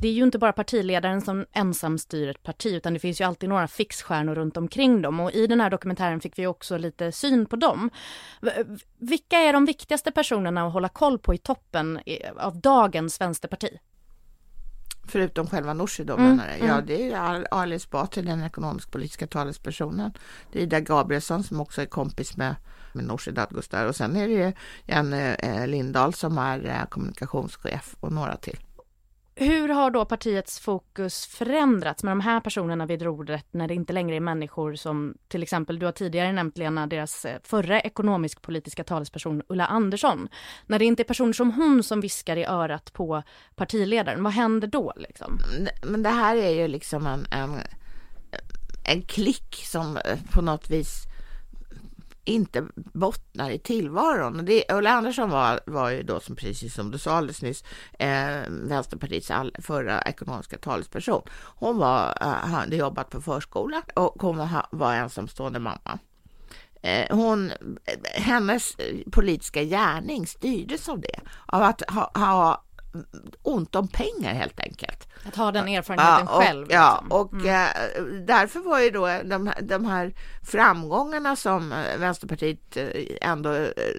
Det 0.03 0.07
är 0.07 0.13
ju 0.13 0.23
inte 0.23 0.39
bara 0.39 0.53
partiledaren 0.53 1.21
som 1.21 1.45
ensam 1.51 1.97
styr 1.97 2.27
ett 2.27 2.43
parti 2.43 2.65
utan 2.65 2.93
det 2.93 2.99
finns 2.99 3.21
ju 3.21 3.25
alltid 3.25 3.49
några 3.49 3.67
fixstjärnor 3.67 4.35
runt 4.35 4.57
omkring 4.57 5.01
dem 5.01 5.19
och 5.19 5.31
i 5.31 5.47
den 5.47 5.61
här 5.61 5.69
dokumentären 5.69 6.21
fick 6.21 6.39
vi 6.39 6.47
också 6.47 6.77
lite 6.77 7.11
syn 7.11 7.45
på 7.45 7.55
dem. 7.55 7.89
Vilka 8.97 9.37
är 9.37 9.53
de 9.53 9.65
viktigaste 9.65 10.11
personerna 10.11 10.67
att 10.67 10.73
hålla 10.73 10.89
koll 10.89 11.19
på 11.19 11.33
i 11.33 11.37
toppen 11.37 11.99
av 12.37 12.57
dagens 12.57 13.21
vänsterparti? 13.21 13.79
Förutom 15.07 15.47
själva 15.47 15.73
Nooshi 15.73 16.03
då 16.03 16.13
Mm, 16.13 16.29
menar 16.29 16.45
jag. 16.59 16.67
Ja, 16.67 16.81
det 16.81 17.11
är 17.11 17.47
Ali 17.51 17.75
Esbati, 17.75 18.21
den 18.21 18.43
ekonomisk-politiska 18.43 19.27
talespersonen. 19.27 20.11
Det 20.51 20.59
är 20.59 20.63
Ida 20.63 20.79
Gabrielsson 20.79 21.43
som 21.43 21.61
också 21.61 21.81
är 21.81 21.85
kompis 21.85 22.37
med, 22.37 22.55
med 22.93 23.05
Nooshi 23.05 23.31
Dadgostar. 23.31 23.85
Och 23.85 23.95
sen 23.95 24.15
är 24.15 24.27
det 24.27 24.53
Janne 24.85 25.35
eh, 25.35 25.67
Lindahl 25.67 26.13
som 26.13 26.37
är 26.37 26.65
eh, 26.65 26.85
kommunikationschef 26.89 27.95
och 27.99 28.11
några 28.11 28.37
till. 28.37 28.59
Hur 29.35 29.69
har 29.69 29.91
då 29.91 30.05
partiets 30.05 30.59
fokus 30.59 31.25
förändrats 31.25 32.03
med 32.03 32.11
de 32.11 32.19
här 32.19 32.39
personerna 32.39 32.85
vid 32.85 33.01
rodret 33.01 33.45
när 33.51 33.67
det 33.67 33.73
inte 33.73 33.93
längre 33.93 34.15
är 34.15 34.19
människor 34.19 34.75
som 34.75 35.17
till 35.27 35.43
exempel, 35.43 35.79
du 35.79 35.85
har 35.85 35.93
tidigare 35.93 36.31
nämnt 36.31 36.57
Lena, 36.57 36.87
deras 36.87 37.25
eh, 37.25 37.39
förra 37.43 37.81
ekonomisk-politiska 37.81 38.83
talesperson 38.83 39.41
Ulla 39.47 39.65
Andersson. 39.65 40.29
När 40.65 40.79
det 40.79 40.85
inte 40.85 41.01
är 41.01 41.05
personer 41.05 41.33
som 41.33 41.51
hon 41.51 41.83
som 41.83 42.01
viskar 42.01 42.37
i 42.37 42.45
örat 42.45 42.93
på 42.93 43.23
partiledaren, 43.55 44.23
vad 44.23 44.33
händer 44.33 44.67
då 44.67 44.93
liksom? 44.95 45.39
Mm, 45.57 45.67
men 45.83 46.03
det 46.03 46.09
här 46.09 46.35
är 46.35 46.49
ju 46.49 46.67
liksom 46.67 47.07
en, 47.07 47.25
en, 47.31 47.59
en 48.85 49.01
klick 49.01 49.55
som 49.55 49.97
eh, 49.97 50.19
på 50.31 50.41
något 50.41 50.69
vis 50.69 51.12
inte 52.25 52.67
bottnar 52.75 53.49
i 53.49 53.59
tillvaron. 53.59 54.45
Det, 54.45 54.63
Ulla 54.71 54.89
Andersson 54.89 55.29
var, 55.29 55.59
var 55.65 55.89
ju 55.89 56.03
då, 56.03 56.19
som 56.19 56.35
precis 56.35 56.73
som 56.73 56.91
du 56.91 56.97
sa 56.97 57.11
alldeles 57.11 57.41
nyss, 57.41 57.63
eh, 57.99 58.41
Vänsterpartiets 58.49 59.31
all, 59.31 59.55
förra 59.59 60.01
ekonomiska 60.01 60.57
talesperson. 60.57 61.21
Hon 61.55 61.77
var, 61.77 62.17
eh, 62.21 62.27
hade 62.27 62.75
jobbat 62.75 63.09
på 63.09 63.21
förskola 63.21 63.81
och 63.95 64.21
hon 64.21 64.37
var, 64.37 64.65
var 64.71 64.95
ensamstående 64.95 65.59
mamma. 65.59 65.99
Eh, 66.81 67.15
hon, 67.15 67.51
eh, 67.51 68.21
hennes 68.21 68.75
eh, 68.75 68.95
politiska 69.11 69.63
gärning 69.63 70.27
styrdes 70.27 70.89
av 70.89 70.99
det, 70.99 71.19
av 71.45 71.63
att 71.63 71.81
ha, 71.89 72.11
ha 72.13 72.63
ont 73.41 73.75
om 73.75 73.87
pengar 73.87 74.33
helt 74.33 74.59
enkelt. 74.59 75.07
Att 75.27 75.35
ha 75.35 75.51
den 75.51 75.67
erfarenheten 75.67 76.27
och, 76.27 76.43
själv. 76.43 76.67
Ja, 76.69 76.99
liksom. 77.01 77.11
och 77.19 77.45
eh, 77.45 77.69
därför 78.25 78.59
var 78.59 78.79
ju 78.79 78.89
då 78.89 79.05
de, 79.23 79.47
här- 79.47 79.61
de 79.61 79.85
här 79.85 80.13
framgångarna 80.43 81.35
som 81.35 81.71
eh, 81.71 81.97
Vänsterpartiet 81.99 82.77
eh, 82.77 82.87
ändå 83.21 83.49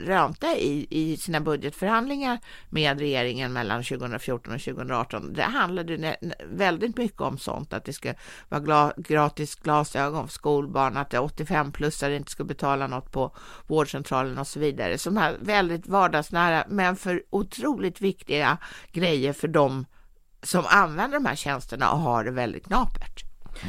rönte 0.04 0.46
i, 0.46 0.87
i 0.90 1.16
sina 1.16 1.40
budgetförhandlingar 1.40 2.38
med 2.70 2.98
regeringen 2.98 3.52
mellan 3.52 3.83
2014 3.85 4.54
och 4.54 4.61
2018, 4.61 5.33
det 5.33 5.42
handlade 5.42 6.16
väldigt 6.44 6.96
mycket 6.96 7.20
om 7.20 7.38
sånt, 7.38 7.72
att 7.72 7.85
det 7.85 7.92
ska 7.92 8.14
vara 8.48 8.61
gla, 8.61 8.92
gratis 8.96 9.54
glasögon 9.54 10.26
för 10.28 10.35
skolbarn, 10.35 10.96
att 10.96 11.11
det 11.11 11.18
85-plussare 11.18 12.16
inte 12.16 12.30
ska 12.30 12.44
betala 12.44 12.87
något 12.87 13.12
på 13.12 13.37
vårdcentralen 13.66 14.38
och 14.38 14.46
så 14.46 14.61
vidare. 14.61 14.98
Som 14.98 15.16
här 15.16 15.37
väldigt 15.40 15.87
vardagsnära, 15.87 16.64
men 16.68 16.96
för 16.96 17.22
otroligt 17.30 18.00
viktiga 18.00 18.59
grejer 18.92 19.33
för 19.33 19.49
dem 19.49 19.87
som 20.42 20.64
använder 20.68 21.18
de 21.18 21.27
här 21.27 21.37
tjänsterna 21.37 21.90
och 21.90 21.99
har 21.99 22.25
det 22.25 22.31
väldigt 22.31 22.66
knapert. 22.66 23.25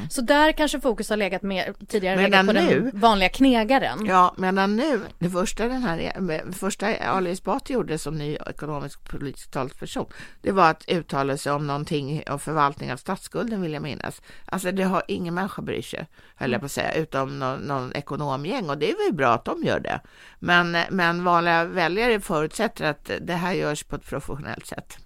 Så 0.10 0.22
där 0.22 0.52
kanske 0.52 0.80
fokus 0.80 1.10
har 1.10 1.18
legat 1.18 1.42
mer, 1.42 1.74
tidigare 1.88 2.18
Medan 2.18 2.46
legat 2.46 2.68
på 2.68 2.74
nu- 2.74 2.82
den 2.92 3.00
vanliga 3.00 3.30
knegaren. 3.30 4.06
Ja, 4.06 4.34
medan 4.38 4.76
nu, 4.76 5.02
det 5.20 5.30
första 5.30 5.68
den 5.68 5.84
här, 5.84 5.98
det 6.48 6.56
första 6.56 6.98
Ali 6.98 7.32
Esbati 7.32 7.74
gjorde 7.74 7.98
som 7.98 8.18
ny 8.18 8.36
ekonomisk 8.36 9.10
politisk 9.10 9.52
talesperson, 9.52 10.06
det 10.42 10.52
var 10.52 10.70
att 10.70 10.86
uttala 10.88 11.38
sig 11.38 11.52
om 11.52 11.68
någonting 11.68 12.24
om 12.30 12.40
förvaltning 12.40 12.94
av 12.94 12.98
statsskulden 12.98 13.62
vill 13.62 13.74
jag 13.74 13.84
minnas. 13.84 14.22
Alltså 14.46 14.72
det 14.72 14.84
har 14.84 15.04
ingen 15.08 15.34
människa 15.34 15.62
bryr 15.62 15.82
sig, 15.82 16.08
höll 16.36 16.52
jag 16.52 16.62
på 16.62 16.66
att 16.66 16.72
säga, 16.72 16.94
utom 16.94 17.40
någon, 17.40 17.60
någon 17.60 17.94
ekonomgäng 17.94 18.70
och 18.70 18.78
det 18.78 18.92
är 18.92 19.06
väl 19.08 19.16
bra 19.16 19.34
att 19.34 19.46
de 19.46 19.64
gör 19.64 19.80
det. 19.80 20.00
Men, 20.40 20.78
men 20.90 21.24
vanliga 21.24 21.64
väljare 21.64 22.20
förutsätter 22.20 22.86
att 22.86 23.12
det 23.22 23.34
här 23.34 23.54
görs 23.54 23.84
på 23.84 23.96
ett 23.96 24.06
professionellt 24.06 24.66
sätt. 24.66 24.98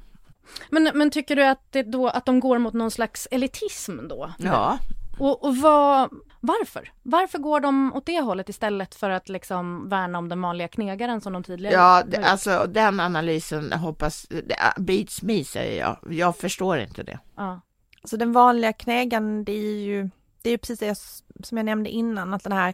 Men, 0.69 0.91
men 0.93 1.11
tycker 1.11 1.35
du 1.35 1.45
att, 1.45 1.61
det 1.69 1.83
då, 1.83 2.07
att 2.07 2.25
de 2.25 2.39
går 2.39 2.57
mot 2.57 2.73
någon 2.73 2.91
slags 2.91 3.27
elitism 3.31 4.07
då? 4.07 4.33
Ja, 4.37 4.77
Och, 5.19 5.43
och 5.43 5.57
vad, 5.57 6.09
varför? 6.39 6.91
Varför 7.03 7.37
går 7.37 7.59
de 7.59 7.93
åt 7.93 8.05
det 8.05 8.21
hållet 8.21 8.49
istället 8.49 8.95
för 8.95 9.09
att 9.09 9.29
liksom 9.29 9.89
värna 9.89 10.17
om 10.17 10.29
den 10.29 10.41
vanliga 10.41 10.67
knegaren 10.67 11.21
som 11.21 11.33
de 11.33 11.43
tidigare 11.43 11.73
ja 11.73 12.03
det, 12.07 12.17
alltså 12.17 12.65
den 12.69 12.99
analysen 12.99 13.73
hoppas, 13.73 14.27
det 14.29 14.55
beats 14.77 15.21
me 15.21 15.43
säger 15.43 15.79
jag. 15.79 15.97
Jag 16.09 16.37
förstår 16.37 16.77
inte 16.77 17.03
det. 17.03 17.19
ja. 17.35 17.61
Så 18.03 18.17
den 18.17 18.31
vanliga 18.31 18.73
knegaren, 18.73 19.43
det 19.43 19.51
är 19.51 19.81
ju, 19.83 20.09
det 20.41 20.49
är 20.49 20.51
ju 20.51 20.57
precis 20.57 20.79
det 20.79 20.95
som 21.45 21.57
jag 21.57 21.65
nämnde 21.65 21.89
innan, 21.89 22.33
att 22.33 22.43
den 22.43 22.53
här, 22.53 22.73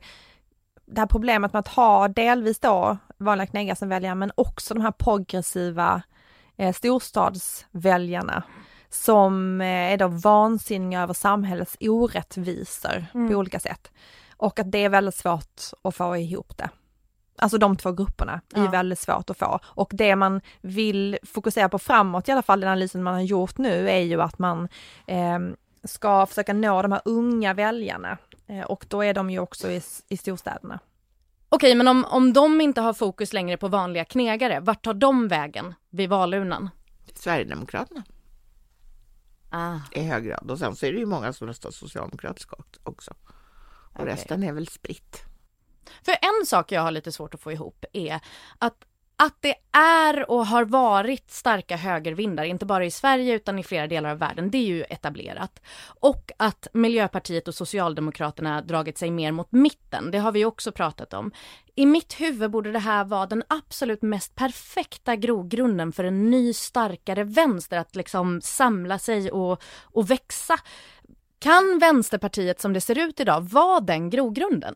det 0.86 1.02
här 1.02 1.08
problemet 1.08 1.54
med 1.54 1.60
att 1.60 1.68
ha 1.68 2.08
delvis 2.08 2.60
då 2.60 2.98
vanliga 3.18 3.48
knegare 3.48 3.76
som 3.76 3.90
väljare, 3.90 4.16
men 4.16 4.32
också 4.36 4.74
de 4.74 4.82
här 4.82 4.92
progressiva 4.92 6.02
eh, 6.58 6.74
storstadsväljarna 6.74 8.44
som 8.90 9.62
eh, 9.62 9.68
är 9.68 9.98
då 9.98 10.08
vansinniga 10.08 11.02
över 11.02 11.14
samhällets 11.14 11.78
orättvisor 11.80 13.06
Mm. 13.14 13.30
på 13.30 13.36
olika 13.38 13.60
sätt. 13.60 13.92
Och 14.38 14.60
att 14.60 14.72
det 14.72 14.78
är 14.78 14.90
väldigt 14.90 15.16
svårt 15.16 15.62
att 15.82 15.96
få 15.96 16.18
ihop 16.18 16.58
det. 16.58 16.70
Alltså 17.38 17.58
de 17.58 17.76
två 17.78 17.92
grupperna 17.92 18.42
är 18.56 18.64
Ja. 18.64 18.70
väldigt 18.72 19.00
svårt 19.00 19.30
att 19.30 19.38
få. 19.38 19.60
Och 19.66 19.90
det 19.94 20.16
man 20.16 20.42
vill 20.62 21.18
fokusera 21.24 21.70
på 21.70 21.80
framåt, 21.80 22.30
i 22.30 22.32
alla 22.32 22.42
fall 22.42 22.60
den 22.60 22.70
analysen 22.70 23.04
man 23.04 23.14
har 23.14 23.22
gjort 23.22 23.58
nu, 23.58 23.90
är 23.90 24.00
ju 24.00 24.22
att 24.22 24.40
man 24.40 24.68
eh, 25.08 25.40
ska 25.84 26.26
försöka 26.26 26.54
nå 26.54 26.82
de 26.82 26.92
här 26.92 27.02
unga 27.06 27.54
väljarna. 27.54 28.18
Eh, 28.48 28.62
och 28.62 28.86
då 28.90 29.04
är 29.04 29.14
de 29.14 29.30
ju 29.30 29.40
också 29.40 29.72
i, 29.72 29.82
i 30.10 30.18
storstäderna. 30.18 30.80
Okej, 31.56 31.76
men 31.76 31.88
om, 31.88 32.06
om 32.06 32.34
de 32.34 32.62
inte 32.62 32.82
har 32.82 32.94
fokus 32.94 33.34
längre 33.34 33.58
på 33.58 33.68
vanliga 33.68 34.06
knegare, 34.06 34.60
vart 34.60 34.84
tar 34.84 34.94
de 34.94 35.28
vägen 35.28 35.74
vid 35.90 36.10
valurnan? 36.10 36.70
Sverigedemokraterna 37.14 38.04
Ah, 39.50 39.80
i 39.92 40.04
hög 40.04 40.24
grad. 40.26 40.52
Och 40.52 40.60
sen 40.60 40.76
så 40.76 40.86
är 40.86 40.92
det 40.92 41.00
ju 41.00 41.06
många 41.06 41.34
som 41.34 41.48
röstar 41.48 41.72
socialdemokratiskt 41.72 42.52
också. 42.84 43.12
Och 43.94 44.02
Okej. 44.02 44.06
resten 44.06 44.44
är 44.44 44.54
väl 44.54 44.68
spritt. 44.68 45.24
För 46.06 46.12
en 46.12 46.46
sak 46.46 46.72
jag 46.72 46.82
har 46.82 46.92
lite 46.92 47.12
svårt 47.12 47.34
att 47.34 47.42
få 47.42 47.52
ihop 47.52 47.86
är 47.94 48.20
att 48.60 48.86
att 49.18 49.42
det 49.42 49.56
är 49.72 50.32
och 50.32 50.48
har 50.48 50.66
varit 50.66 51.32
starka 51.32 51.78
högervindar, 51.78 52.44
inte 52.44 52.66
bara 52.66 52.86
i 52.86 52.92
Sverige 52.92 53.34
utan 53.34 53.60
i 53.60 53.64
flera 53.64 53.88
delar 53.88 54.10
av 54.10 54.18
världen, 54.18 54.52
det 54.52 54.58
är 54.58 54.66
ju 54.66 54.84
etablerat. 54.84 55.62
Och 56.00 56.32
att 56.38 56.68
Miljöpartiet 56.74 57.48
och 57.48 57.56
Socialdemokraterna 57.56 58.62
dragit 58.62 58.98
sig 58.98 59.12
mer 59.12 59.32
mot 59.32 59.52
mitten, 59.52 60.12
det 60.12 60.18
har 60.18 60.32
vi 60.32 60.46
också 60.46 60.72
pratat 60.72 61.14
om. 61.14 61.32
I 61.76 61.86
mitt 61.86 62.14
huvud 62.22 62.52
borde 62.52 62.72
det 62.72 62.80
här 62.80 63.06
vara 63.06 63.26
den 63.26 63.44
absolut 63.48 64.02
mest 64.02 64.36
perfekta 64.36 65.16
grogrunden 65.16 65.92
för 65.92 66.04
en 66.04 66.30
ny 66.32 66.54
starkare 66.54 67.24
vänster 67.24 67.78
att 67.78 67.96
liksom 67.96 68.42
samla 68.42 69.00
sig 69.00 69.32
och, 69.32 69.64
och 69.84 70.12
växa. 70.12 70.58
Kan 71.40 71.80
Vänsterpartiet 71.80 72.62
som 72.62 72.74
det 72.74 72.82
ser 72.82 73.00
ut 73.00 73.20
idag 73.20 73.42
vara 73.42 73.80
den 73.80 74.10
grogrunden? 74.10 74.76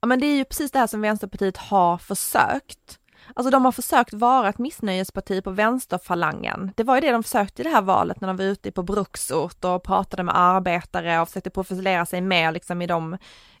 Ja 0.00 0.06
men 0.06 0.20
det 0.20 0.26
är 0.26 0.36
ju 0.36 0.44
precis 0.44 0.70
det 0.70 0.78
här 0.78 0.86
som 0.86 1.00
Vänsterpartiet 1.00 1.56
har 1.56 1.98
försökt. 1.98 2.98
Alltså 3.34 3.50
de 3.50 3.64
har 3.64 3.72
försökt 3.72 4.14
vara 4.14 4.48
ett 4.48 4.58
missnöjesparti 4.58 5.44
på 5.44 5.50
vänsterfalangen. 5.50 6.72
Det 6.76 6.84
var 6.84 6.94
ju 6.94 7.00
det 7.00 7.12
de 7.12 7.22
försökte 7.22 7.62
i 7.62 7.64
det 7.64 7.70
här 7.70 7.82
valet 7.82 8.20
när 8.20 8.28
de 8.28 8.36
var 8.36 8.44
ute 8.44 8.70
på 8.70 8.82
bruksort 8.82 9.64
och 9.64 9.82
pratade 9.82 10.22
med 10.22 10.38
arbetare 10.38 11.20
och 11.20 11.28
försökte 11.28 11.50
profilera 11.50 12.06
sig 12.06 12.20
mer 12.20 12.52
liksom 12.52 12.82
i 12.82 12.86
de 12.86 13.18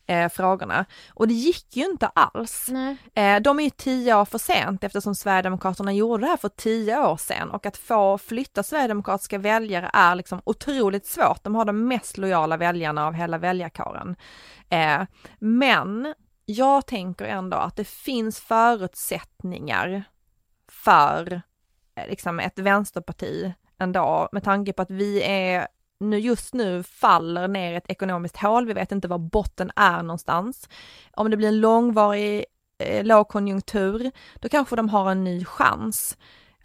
eh, 0.08 0.28
frågorna. 0.28 0.84
Och 1.14 1.28
det 1.28 1.34
gick 1.34 1.76
ju 1.76 1.84
inte 1.84 2.06
alls. 2.06 2.68
Eh, 3.14 3.40
de 3.40 3.60
är 3.60 3.64
ju 3.64 3.70
tio 3.70 4.14
år 4.14 4.24
för 4.24 4.38
sent 4.38 4.84
eftersom 4.84 5.14
Sverigedemokraterna 5.14 5.92
gjorde 5.92 6.22
det 6.22 6.28
här 6.28 6.36
för 6.36 6.48
tio 6.48 6.98
år 6.98 7.16
sedan 7.16 7.50
och 7.50 7.66
att 7.66 7.76
få 7.76 8.18
flytta 8.18 8.62
Sverigedemokratiska 8.62 9.38
väljare 9.38 9.90
är 9.92 10.14
liksom 10.14 10.40
otroligt 10.44 11.06
svårt. 11.06 11.44
De 11.44 11.54
har 11.54 11.64
de 11.64 11.88
mest 11.88 12.18
lojala 12.18 12.56
väljarna 12.56 13.06
av 13.06 13.12
hela 13.12 13.38
väljarkåren. 13.38 14.16
Eh, 14.68 15.02
men 15.38 16.14
jag 16.50 16.86
tänker 16.86 17.24
ändå 17.24 17.56
att 17.56 17.76
det 17.76 17.84
finns 17.84 18.40
förutsättningar 18.40 20.04
för 20.68 21.42
eh, 21.94 22.08
liksom 22.08 22.40
ett 22.40 22.58
vänsterparti 22.58 23.52
ändå 23.78 24.28
med 24.32 24.44
tanke 24.44 24.72
på 24.72 24.82
att 24.82 24.90
vi 24.90 25.22
är 25.22 25.68
nu 26.00 26.18
just 26.18 26.54
nu 26.54 26.82
faller 26.82 27.48
ner 27.48 27.74
ett 27.74 27.90
ekonomiskt 27.90 28.36
hål. 28.36 28.66
Vi 28.66 28.72
vet 28.72 28.92
inte 28.92 29.08
var 29.08 29.18
botten 29.18 29.70
är 29.76 30.02
någonstans. 30.02 30.68
Om 31.12 31.30
det 31.30 31.36
blir 31.36 31.48
en 31.48 31.60
långvarig 31.60 32.44
eh, 32.78 33.04
lågkonjunktur, 33.04 34.10
då 34.34 34.48
kanske 34.48 34.76
de 34.76 34.88
har 34.88 35.10
en 35.10 35.24
ny 35.24 35.44
chans. 35.44 36.18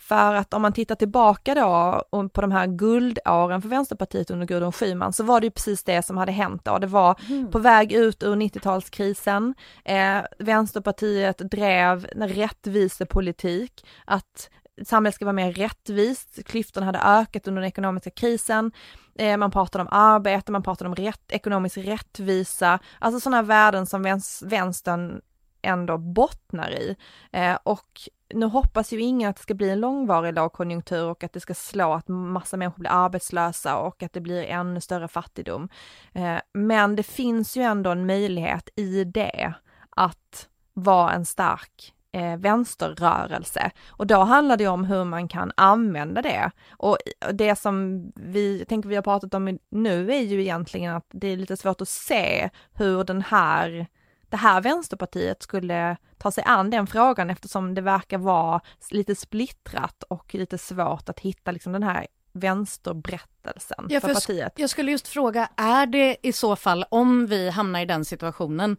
För 0.07 0.33
att 0.33 0.53
om 0.53 0.61
man 0.61 0.73
tittar 0.73 0.95
tillbaka 0.95 1.55
då 1.55 2.03
på 2.33 2.41
de 2.41 2.51
här 2.51 2.67
guldåren 2.67 3.61
för 3.61 3.69
Vänsterpartiet 3.69 4.31
under 4.31 4.45
Gudrun 4.45 4.71
Schyman 4.71 5.13
så 5.13 5.23
var 5.23 5.39
det 5.39 5.47
ju 5.47 5.51
precis 5.51 5.83
det 5.83 6.05
som 6.05 6.17
hade 6.17 6.31
hänt 6.31 6.65
då. 6.65 6.77
Det 6.77 6.87
var 6.87 7.19
mm. 7.29 7.51
på 7.51 7.59
väg 7.59 7.91
ut 7.91 8.23
ur 8.23 8.35
90-talskrisen. 8.35 9.53
Eh, 9.85 10.25
Vänsterpartiet 10.39 11.37
drev 11.37 12.07
en 12.15 12.27
rättvisepolitik, 12.27 13.85
att 14.05 14.49
samhället 14.85 15.15
ska 15.15 15.25
vara 15.25 15.33
mer 15.33 15.53
rättvist, 15.53 16.39
klyftorna 16.45 16.85
hade 16.85 16.99
ökat 16.99 17.47
under 17.47 17.61
den 17.61 17.67
ekonomiska 17.67 18.09
krisen, 18.09 18.71
eh, 19.15 19.37
man 19.37 19.51
pratade 19.51 19.81
om 19.81 19.89
arbete, 19.91 20.51
man 20.51 20.63
pratade 20.63 20.89
om 20.89 20.95
rätt, 20.95 21.31
ekonomisk 21.31 21.77
rättvisa, 21.77 22.79
alltså 22.99 23.19
sådana 23.19 23.41
värden 23.41 23.85
som 23.85 24.21
vänstern 24.41 25.21
ändå 25.61 25.97
bottnar 25.97 26.71
i. 26.71 26.95
Eh, 27.31 27.57
och 27.63 28.09
nu 28.33 28.45
hoppas 28.45 28.93
ju 28.93 29.01
ingen 29.01 29.29
att 29.29 29.35
det 29.35 29.41
ska 29.41 29.53
bli 29.53 29.69
en 29.69 29.79
långvarig 29.79 30.33
lågkonjunktur 30.33 31.05
och 31.05 31.23
att 31.23 31.33
det 31.33 31.39
ska 31.39 31.53
slå 31.53 31.93
att 31.93 32.07
massa 32.07 32.57
människor 32.57 32.79
blir 32.79 32.91
arbetslösa 32.91 33.77
och 33.77 34.03
att 34.03 34.13
det 34.13 34.21
blir 34.21 34.43
ännu 34.43 34.81
större 34.81 35.07
fattigdom. 35.07 35.69
Eh, 36.13 36.37
men 36.53 36.95
det 36.95 37.03
finns 37.03 37.57
ju 37.57 37.61
ändå 37.61 37.89
en 37.89 38.05
möjlighet 38.05 38.69
i 38.75 39.03
det 39.03 39.53
att 39.89 40.49
vara 40.73 41.11
en 41.11 41.25
stark 41.25 41.93
eh, 42.11 42.37
vänsterrörelse. 42.37 43.71
Och 43.89 44.07
då 44.07 44.19
handlar 44.19 44.57
det 44.57 44.67
om 44.67 44.83
hur 44.83 45.03
man 45.03 45.27
kan 45.27 45.51
använda 45.57 46.21
det. 46.21 46.51
Och 46.69 46.97
det 47.33 47.55
som 47.55 48.03
vi 48.15 48.65
tänker 48.65 48.89
vi 48.89 48.95
har 48.95 49.03
pratat 49.03 49.33
om 49.33 49.59
nu 49.69 50.13
är 50.13 50.21
ju 50.21 50.41
egentligen 50.41 50.95
att 50.95 51.07
det 51.09 51.27
är 51.27 51.37
lite 51.37 51.57
svårt 51.57 51.81
att 51.81 51.89
se 51.89 52.49
hur 52.73 53.03
den 53.03 53.21
här 53.21 53.87
det 54.33 54.37
här 54.37 54.61
vänsterpartiet 54.61 55.43
skulle 55.43 55.97
ta 56.17 56.31
sig 56.31 56.43
an 56.47 56.69
den 56.69 56.87
frågan 56.87 57.29
eftersom 57.29 57.73
det 57.73 57.81
verkar 57.81 58.17
vara 58.17 58.61
lite 58.89 59.15
splittrat 59.15 60.03
och 60.03 60.35
lite 60.35 60.57
svårt 60.57 61.09
att 61.09 61.19
hitta 61.19 61.51
liksom 61.51 61.73
den 61.73 61.83
här 61.83 62.07
vänsterberättelsen 62.31 63.87
ja, 63.89 63.99
för, 63.99 64.07
för 64.07 64.13
partiet. 64.13 64.53
Jag 64.55 64.69
skulle 64.69 64.91
just 64.91 65.07
fråga, 65.07 65.49
är 65.57 65.85
det 65.85 66.17
i 66.23 66.33
så 66.33 66.55
fall, 66.55 66.85
om 66.89 67.27
vi 67.27 67.49
hamnar 67.49 67.81
i 67.81 67.85
den 67.85 68.05
situationen, 68.05 68.77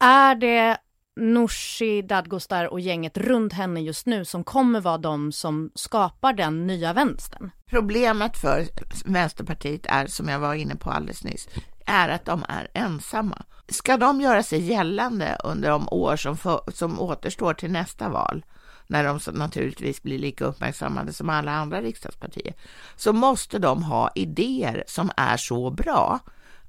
är 0.00 0.34
det 0.34 0.76
Nooshi 1.20 2.02
Dadgostar 2.02 2.64
och 2.64 2.80
gänget 2.80 3.18
runt 3.18 3.52
henne 3.52 3.80
just 3.80 4.06
nu 4.06 4.24
som 4.24 4.44
kommer 4.44 4.80
vara 4.80 4.98
de 4.98 5.32
som 5.32 5.70
skapar 5.74 6.32
den 6.32 6.66
nya 6.66 6.92
vänstern? 6.92 7.50
Problemet 7.66 8.36
för 8.36 8.66
Vänsterpartiet 9.04 9.86
är, 9.88 10.06
som 10.06 10.28
jag 10.28 10.38
var 10.38 10.54
inne 10.54 10.76
på 10.76 10.90
alldeles 10.90 11.24
nyss, 11.24 11.48
är 11.90 12.08
att 12.08 12.24
de 12.24 12.44
är 12.48 12.68
ensamma. 12.74 13.42
Ska 13.68 13.96
de 13.96 14.20
göra 14.20 14.42
sig 14.42 14.60
gällande 14.60 15.38
under 15.44 15.70
de 15.70 15.88
år 15.88 16.16
som, 16.16 16.36
för, 16.36 16.60
som 16.74 17.00
återstår 17.00 17.54
till 17.54 17.70
nästa 17.70 18.08
val, 18.08 18.44
när 18.86 19.04
de 19.04 19.20
naturligtvis 19.32 20.02
blir 20.02 20.18
lika 20.18 20.44
uppmärksammade 20.44 21.12
som 21.12 21.30
alla 21.30 21.52
andra 21.52 21.80
riksdagspartier, 21.80 22.54
så 22.96 23.12
måste 23.12 23.58
de 23.58 23.82
ha 23.82 24.10
idéer 24.14 24.84
som 24.86 25.10
är 25.16 25.36
så 25.36 25.70
bra 25.70 26.18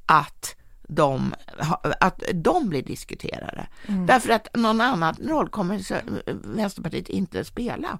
att 0.06 0.56
de, 0.82 1.34
att 2.00 2.24
de 2.34 2.70
blir 2.70 2.84
diskuterade. 2.84 3.68
Mm. 3.88 4.06
Därför 4.06 4.30
att 4.30 4.48
någon 4.54 4.82
annan 4.82 5.16
roll 5.16 5.50
kommer 5.50 5.82
Vänsterpartiet 6.56 7.10
inte 7.10 7.46
spela. 7.46 8.00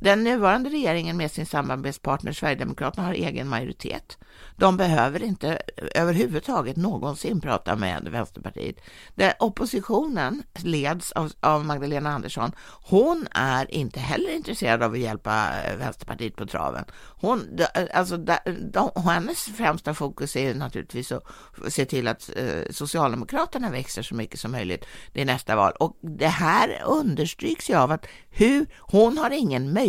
Den 0.00 0.24
nuvarande 0.24 0.70
regeringen 0.70 1.16
med 1.16 1.30
sin 1.30 1.46
samarbetspartner 1.46 2.32
Sverigedemokraterna 2.32 3.06
har 3.06 3.14
egen 3.14 3.48
majoritet. 3.48 4.18
De 4.56 4.76
behöver 4.76 5.22
inte 5.22 5.58
överhuvudtaget 5.94 6.76
någonsin 6.76 7.40
prata 7.40 7.76
med 7.76 8.08
Vänsterpartiet. 8.08 8.76
Den 9.14 9.32
oppositionen 9.38 10.42
leds 10.54 11.12
av, 11.12 11.32
av 11.40 11.64
Magdalena 11.64 12.10
Andersson. 12.10 12.52
Hon 12.82 13.26
är 13.30 13.74
inte 13.74 14.00
heller 14.00 14.34
intresserad 14.34 14.82
av 14.82 14.92
att 14.92 14.98
hjälpa 14.98 15.48
eh, 15.64 15.76
Vänsterpartiet 15.76 16.36
på 16.36 16.46
traven. 16.46 16.84
Hon, 17.20 17.58
eh, 17.74 17.84
alltså, 17.94 18.16
de, 18.16 18.38
de, 18.72 18.90
hennes 19.04 19.44
främsta 19.44 19.94
fokus 19.94 20.36
är 20.36 20.54
naturligtvis 20.54 21.12
att 21.12 21.24
se 21.68 21.84
till 21.84 22.08
att 22.08 22.30
eh, 22.36 22.62
Socialdemokraterna 22.70 23.70
växer 23.70 24.02
så 24.02 24.14
mycket 24.14 24.40
som 24.40 24.52
möjligt 24.52 24.84
i 25.12 25.24
nästa 25.24 25.56
val. 25.56 25.72
Och 25.72 25.98
det 26.00 26.28
här 26.28 26.82
understryks 26.86 27.70
ju 27.70 27.74
av 27.74 27.92
att 27.92 28.06
hur, 28.30 28.66
hon 28.78 29.18
har 29.18 29.30
ingen 29.30 29.72
möjlighet 29.72 29.87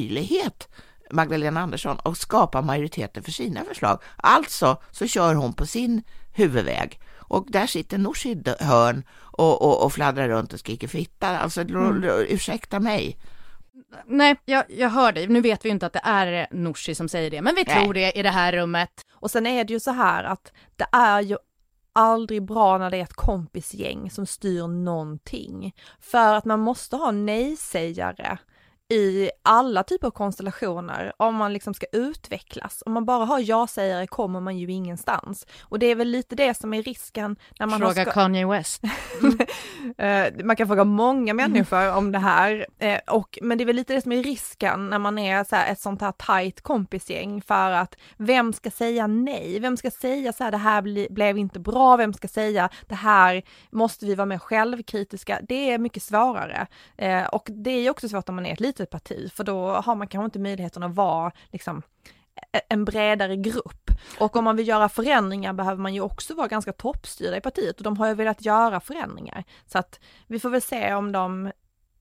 Magdalena 1.11 1.61
Andersson 1.61 1.97
och 1.99 2.17
skapa 2.17 2.61
majoriteter 2.61 3.21
för 3.21 3.31
sina 3.31 3.63
förslag. 3.63 4.01
Alltså 4.17 4.81
så 4.91 5.07
kör 5.07 5.35
hon 5.35 5.53
på 5.53 5.65
sin 5.65 6.03
huvudväg 6.33 6.99
och 7.17 7.45
där 7.47 7.67
sitter 7.67 7.97
Nooshi 7.97 8.43
hörn 8.59 9.03
och, 9.17 9.61
och, 9.61 9.85
och 9.85 9.93
fladdrar 9.93 10.29
runt 10.29 10.53
och 10.53 10.59
skriker 10.59 10.87
fitta. 10.87 11.39
Alltså 11.39 11.61
mm. 11.61 12.03
ursäkta 12.03 12.79
mig. 12.79 13.17
Nej, 14.05 14.35
jag, 14.45 14.63
jag 14.69 14.89
hör 14.89 15.11
dig. 15.11 15.27
Nu 15.27 15.41
vet 15.41 15.65
vi 15.65 15.69
inte 15.69 15.85
att 15.85 15.93
det 15.93 16.01
är 16.03 16.47
Nooshi 16.51 16.95
som 16.95 17.09
säger 17.09 17.31
det, 17.31 17.41
men 17.41 17.55
vi 17.55 17.63
Nej. 17.67 17.83
tror 17.83 17.93
det 17.93 18.11
i 18.11 18.23
det 18.23 18.29
här 18.29 18.51
rummet. 18.51 19.05
Och 19.11 19.31
sen 19.31 19.45
är 19.45 19.63
det 19.63 19.73
ju 19.73 19.79
så 19.79 19.91
här 19.91 20.23
att 20.23 20.51
det 20.75 20.87
är 20.91 21.21
ju 21.21 21.37
aldrig 21.93 22.45
bra 22.45 22.77
när 22.77 22.89
det 22.91 22.97
är 22.97 23.03
ett 23.03 23.13
kompisgäng 23.13 24.11
som 24.11 24.25
styr 24.25 24.67
någonting. 24.67 25.75
För 25.99 26.33
att 26.33 26.45
man 26.45 26.59
måste 26.59 26.95
ha 26.95 27.11
nej-sägare 27.11 28.37
i 28.89 29.31
alla 29.43 29.83
typer 29.83 30.07
av 30.07 30.11
konstellationer 30.11 31.13
om 31.17 31.35
man 31.35 31.53
liksom 31.53 31.73
ska 31.73 31.85
utvecklas. 31.91 32.83
Om 32.85 32.93
man 32.93 33.05
bara 33.05 33.25
har 33.25 33.39
ja-sägare 33.39 34.07
kommer 34.07 34.39
man 34.39 34.57
ju 34.57 34.71
ingenstans. 34.71 35.47
Och 35.61 35.79
det 35.79 35.85
är 35.85 35.95
väl 35.95 36.07
lite 36.07 36.35
det 36.35 36.53
som 36.53 36.73
är 36.73 36.83
risken 36.83 37.35
när 37.59 37.67
man 37.67 37.79
Fråga 37.79 38.01
ska... 38.01 38.11
Kanye 38.11 38.47
West. 38.47 38.83
Eh, 39.97 40.33
man 40.43 40.55
kan 40.55 40.67
fråga 40.67 40.83
många 40.83 41.33
människor 41.33 41.95
om 41.95 42.11
det 42.11 42.19
här. 42.19 42.67
Eh, 42.79 42.99
och, 43.07 43.39
men 43.41 43.57
det 43.57 43.63
är 43.63 43.65
väl 43.65 43.75
lite 43.75 43.93
det 43.93 44.01
som 44.01 44.11
är 44.11 44.23
risken 44.23 44.89
när 44.89 44.99
man 44.99 45.17
är 45.17 45.43
så 45.43 45.55
ett 45.55 45.79
sånt 45.79 46.01
här 46.01 46.11
tajt 46.11 46.61
kompisgäng 46.61 47.41
för 47.41 47.71
att 47.71 47.95
vem 48.17 48.53
ska 48.53 48.71
säga 48.71 49.07
nej? 49.07 49.59
Vem 49.59 49.77
ska 49.77 49.91
säga 49.91 50.33
så 50.33 50.43
här, 50.43 50.51
det 50.51 50.57
här 50.57 50.81
ble, 50.81 51.07
blev 51.09 51.37
inte 51.37 51.59
bra? 51.59 51.97
Vem 51.97 52.13
ska 52.13 52.27
säga 52.27 52.69
det 52.87 52.95
här 52.95 53.43
måste 53.69 54.05
vi 54.05 54.15
vara 54.15 54.25
mer 54.25 54.37
självkritiska? 54.37 55.39
Det 55.47 55.71
är 55.71 55.77
mycket 55.77 56.03
svårare. 56.03 56.67
Eh, 56.97 57.25
och 57.25 57.47
det 57.51 57.71
är 57.71 57.89
också 57.89 58.09
svårt 58.09 58.29
om 58.29 58.35
man 58.35 58.45
är 58.45 58.53
ett 58.53 58.59
litet 58.59 58.78
litet 58.79 58.89
parti, 58.89 59.31
för 59.33 59.43
då 59.43 59.67
har 59.71 59.95
man 59.95 60.07
kanske 60.07 60.25
inte 60.25 60.39
möjligheten 60.39 60.83
att 60.83 60.95
vara 60.95 61.31
liksom 61.51 61.81
en 62.69 62.85
bredare 62.85 63.35
grupp. 63.35 63.91
Och 64.19 64.35
om 64.35 64.43
man 64.43 64.55
vill 64.55 64.67
göra 64.67 64.89
förändringar 64.89 65.53
behöver 65.53 65.81
man 65.81 65.93
ju 65.93 66.01
också 66.01 66.35
vara 66.35 66.47
ganska 66.47 66.73
toppstyrda 66.73 67.37
i 67.37 67.41
partiet 67.41 67.77
och 67.77 67.83
de 67.83 67.97
har 67.97 68.07
ju 68.07 68.13
velat 68.13 68.45
göra 68.45 68.79
förändringar. 68.79 69.43
Så 69.65 69.77
att 69.77 69.99
vi 70.27 70.39
får 70.39 70.49
väl 70.49 70.61
se 70.61 70.93
om 70.93 71.11
de 71.11 71.45
eh, 71.45 71.51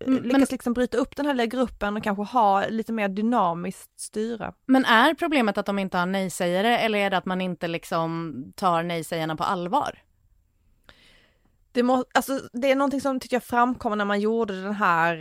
mm, 0.07 0.23
lyckas 0.23 0.33
men, 0.33 0.47
liksom 0.51 0.73
bryta 0.73 0.97
upp 0.97 1.17
den 1.17 1.27
här 1.27 1.35
lilla 1.35 1.47
gruppen 1.47 1.97
och 1.97 2.03
kanske 2.03 2.23
ha 2.23 2.67
lite 2.69 2.93
mer 2.93 3.09
dynamiskt 3.09 4.01
styre. 4.01 4.53
Men 4.67 4.85
är 4.85 5.15
problemet 5.15 5.59
att 5.59 5.67
de 5.67 5.79
inte 5.79 5.99
har 5.99 6.07
nej-sägare 6.07 6.79
eller 6.79 6.99
är 6.99 7.11
det 7.11 7.17
att 7.17 7.27
man 7.27 7.41
inte 7.41 7.69
liksom 7.69 8.35
tar 8.57 8.83
nej-sägarna 8.83 9.37
på 9.37 9.45
allvar? 9.45 10.03
Det, 11.73 11.83
må, 11.83 12.05
alltså, 12.15 12.41
det 12.53 12.71
är 12.71 12.77
någonting 12.77 13.01
som 13.01 13.21
tycker 13.21 13.37
jag 13.37 13.45
framkom 13.45 13.99
när 13.99 14.05
man 14.05 14.21
gjorde 14.21 14.63
den 14.63 14.75
här 14.75 15.15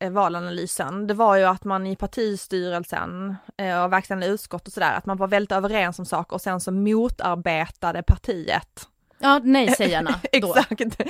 eh, 0.00 0.10
valanalysen. 0.10 1.06
Det 1.06 1.14
var 1.14 1.36
ju 1.36 1.44
att 1.44 1.64
man 1.64 1.86
i 1.86 1.96
partistyrelsen 1.96 3.36
eh, 3.56 3.84
och 3.84 3.92
verkställande 3.92 4.26
utskott 4.26 4.66
och 4.66 4.72
sådär, 4.72 4.92
att 4.92 5.06
man 5.06 5.16
var 5.16 5.28
väldigt 5.28 5.52
överens 5.52 5.98
om 5.98 6.06
saker 6.06 6.34
och 6.34 6.40
sen 6.40 6.60
så 6.60 6.72
motarbetade 6.72 8.02
partiet 8.02 8.88
Ja, 9.22 9.40
nej-sägarna 9.44 10.10
då. 10.32 10.54
Exakt. 10.56 11.00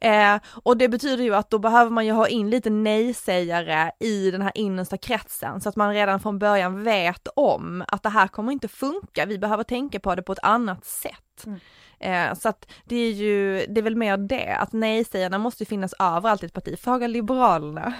Eh, 0.00 0.36
och 0.62 0.76
det 0.76 0.88
betyder 0.88 1.24
ju 1.24 1.34
att 1.34 1.50
då 1.50 1.58
behöver 1.58 1.90
man 1.90 2.06
ju 2.06 2.12
ha 2.12 2.28
in 2.28 2.50
lite 2.50 2.70
nej-sägare 2.70 3.90
i 3.98 4.30
den 4.30 4.42
här 4.42 4.52
innersta 4.54 4.96
kretsen 4.96 5.60
så 5.60 5.68
att 5.68 5.76
man 5.76 5.94
redan 5.94 6.20
från 6.20 6.38
början 6.38 6.84
vet 6.84 7.28
om 7.36 7.84
att 7.88 8.02
det 8.02 8.08
här 8.08 8.28
kommer 8.28 8.52
inte 8.52 8.68
funka, 8.68 9.26
vi 9.26 9.38
behöver 9.38 9.64
tänka 9.64 10.00
på 10.00 10.14
det 10.14 10.22
på 10.22 10.32
ett 10.32 10.42
annat 10.42 10.84
sätt. 10.84 11.46
Mm. 11.46 11.60
Eh, 12.02 12.34
så 12.34 12.48
att 12.48 12.70
det 12.84 12.96
är 12.96 13.12
ju, 13.12 13.66
det 13.68 13.80
är 13.80 13.82
väl 13.82 13.96
mer 13.96 14.16
det, 14.16 14.56
att 14.56 14.72
nej-sägarna 14.72 15.38
måste 15.38 15.64
finnas 15.64 15.94
överallt 15.98 16.42
i 16.42 16.46
ett 16.46 16.52
parti. 16.52 16.78
Fråga 16.80 17.06
Liberalerna. 17.06 17.94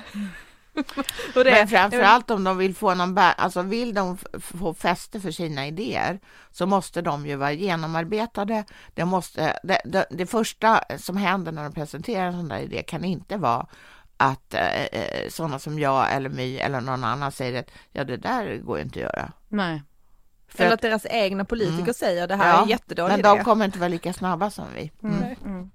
det, 1.34 1.44
Men 1.44 1.68
framförallt 1.68 2.30
om 2.30 2.44
de 2.44 2.58
vill 2.58 2.74
få 2.74 2.94
någon, 2.94 3.18
alltså 3.18 3.62
vill 3.62 3.94
de 3.94 4.18
få 4.40 4.74
fäste 4.74 5.20
för 5.20 5.30
sina 5.30 5.66
idéer 5.66 6.20
så 6.50 6.66
måste 6.66 7.02
de 7.02 7.26
ju 7.26 7.36
vara 7.36 7.52
genomarbetade. 7.52 8.64
Det, 8.94 9.04
måste, 9.04 9.58
det, 9.62 9.80
det, 9.84 10.06
det 10.10 10.26
första 10.26 10.80
som 10.98 11.16
händer 11.16 11.52
när 11.52 11.62
de 11.62 11.72
presenterar 11.72 12.26
en 12.26 12.32
sån 12.32 12.48
där 12.48 12.58
idé 12.58 12.82
kan 12.82 13.04
inte 13.04 13.36
vara 13.36 13.66
att 14.16 14.54
eh, 14.54 14.82
eh 14.84 15.28
sådana 15.28 15.58
som 15.58 15.78
jag 15.78 16.12
eller 16.12 16.30
My 16.30 16.56
eller 16.56 16.80
någon 16.80 17.04
annan 17.04 17.32
säger 17.32 17.60
att 17.60 17.70
ja, 17.92 18.04
det 18.04 18.16
där 18.16 18.56
går 18.56 18.78
ju 18.78 18.84
inte 18.84 18.98
att 18.98 19.14
göra. 19.14 19.32
Nej. 19.48 19.82
För 20.54 20.64
Eller 20.64 20.74
att, 20.74 20.82
deras 20.82 21.06
egna 21.06 21.44
politiker 21.44 21.82
mm. 21.82 21.94
säger 21.94 22.28
det 22.28 22.36
här 22.36 22.48
ja, 22.48 22.64
är 22.64 22.68
jättedålig 22.68 23.12
Men 23.12 23.22
de 23.22 23.44
kommer 23.44 23.64
inte 23.64 23.78
vara 23.78 23.88
lika 23.88 24.12
snabba 24.12 24.50
som 24.50 24.64
vi. 24.74 24.92
Mm. 25.02 25.22
Mm. 25.44 25.70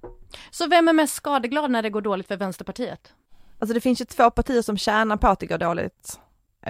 Så 0.52 0.68
vem 0.68 0.88
är 0.88 0.94
mest 0.94 1.16
skadeglad 1.16 1.72
när 1.72 1.82
det 1.82 1.90
går 1.90 2.02
dåligt 2.02 2.28
för 2.28 2.38
Vänsterpartiet? 2.38 3.14
Alltså 3.60 3.74
det 3.74 3.82
finns 3.82 4.02
ju 4.02 4.06
två 4.06 4.32
partier 4.32 4.62
som 4.62 4.78
tjänar 4.78 5.18
på 5.18 5.28
att 5.28 5.40
det 5.40 5.46
går 5.46 5.58
dåligt 5.58 6.20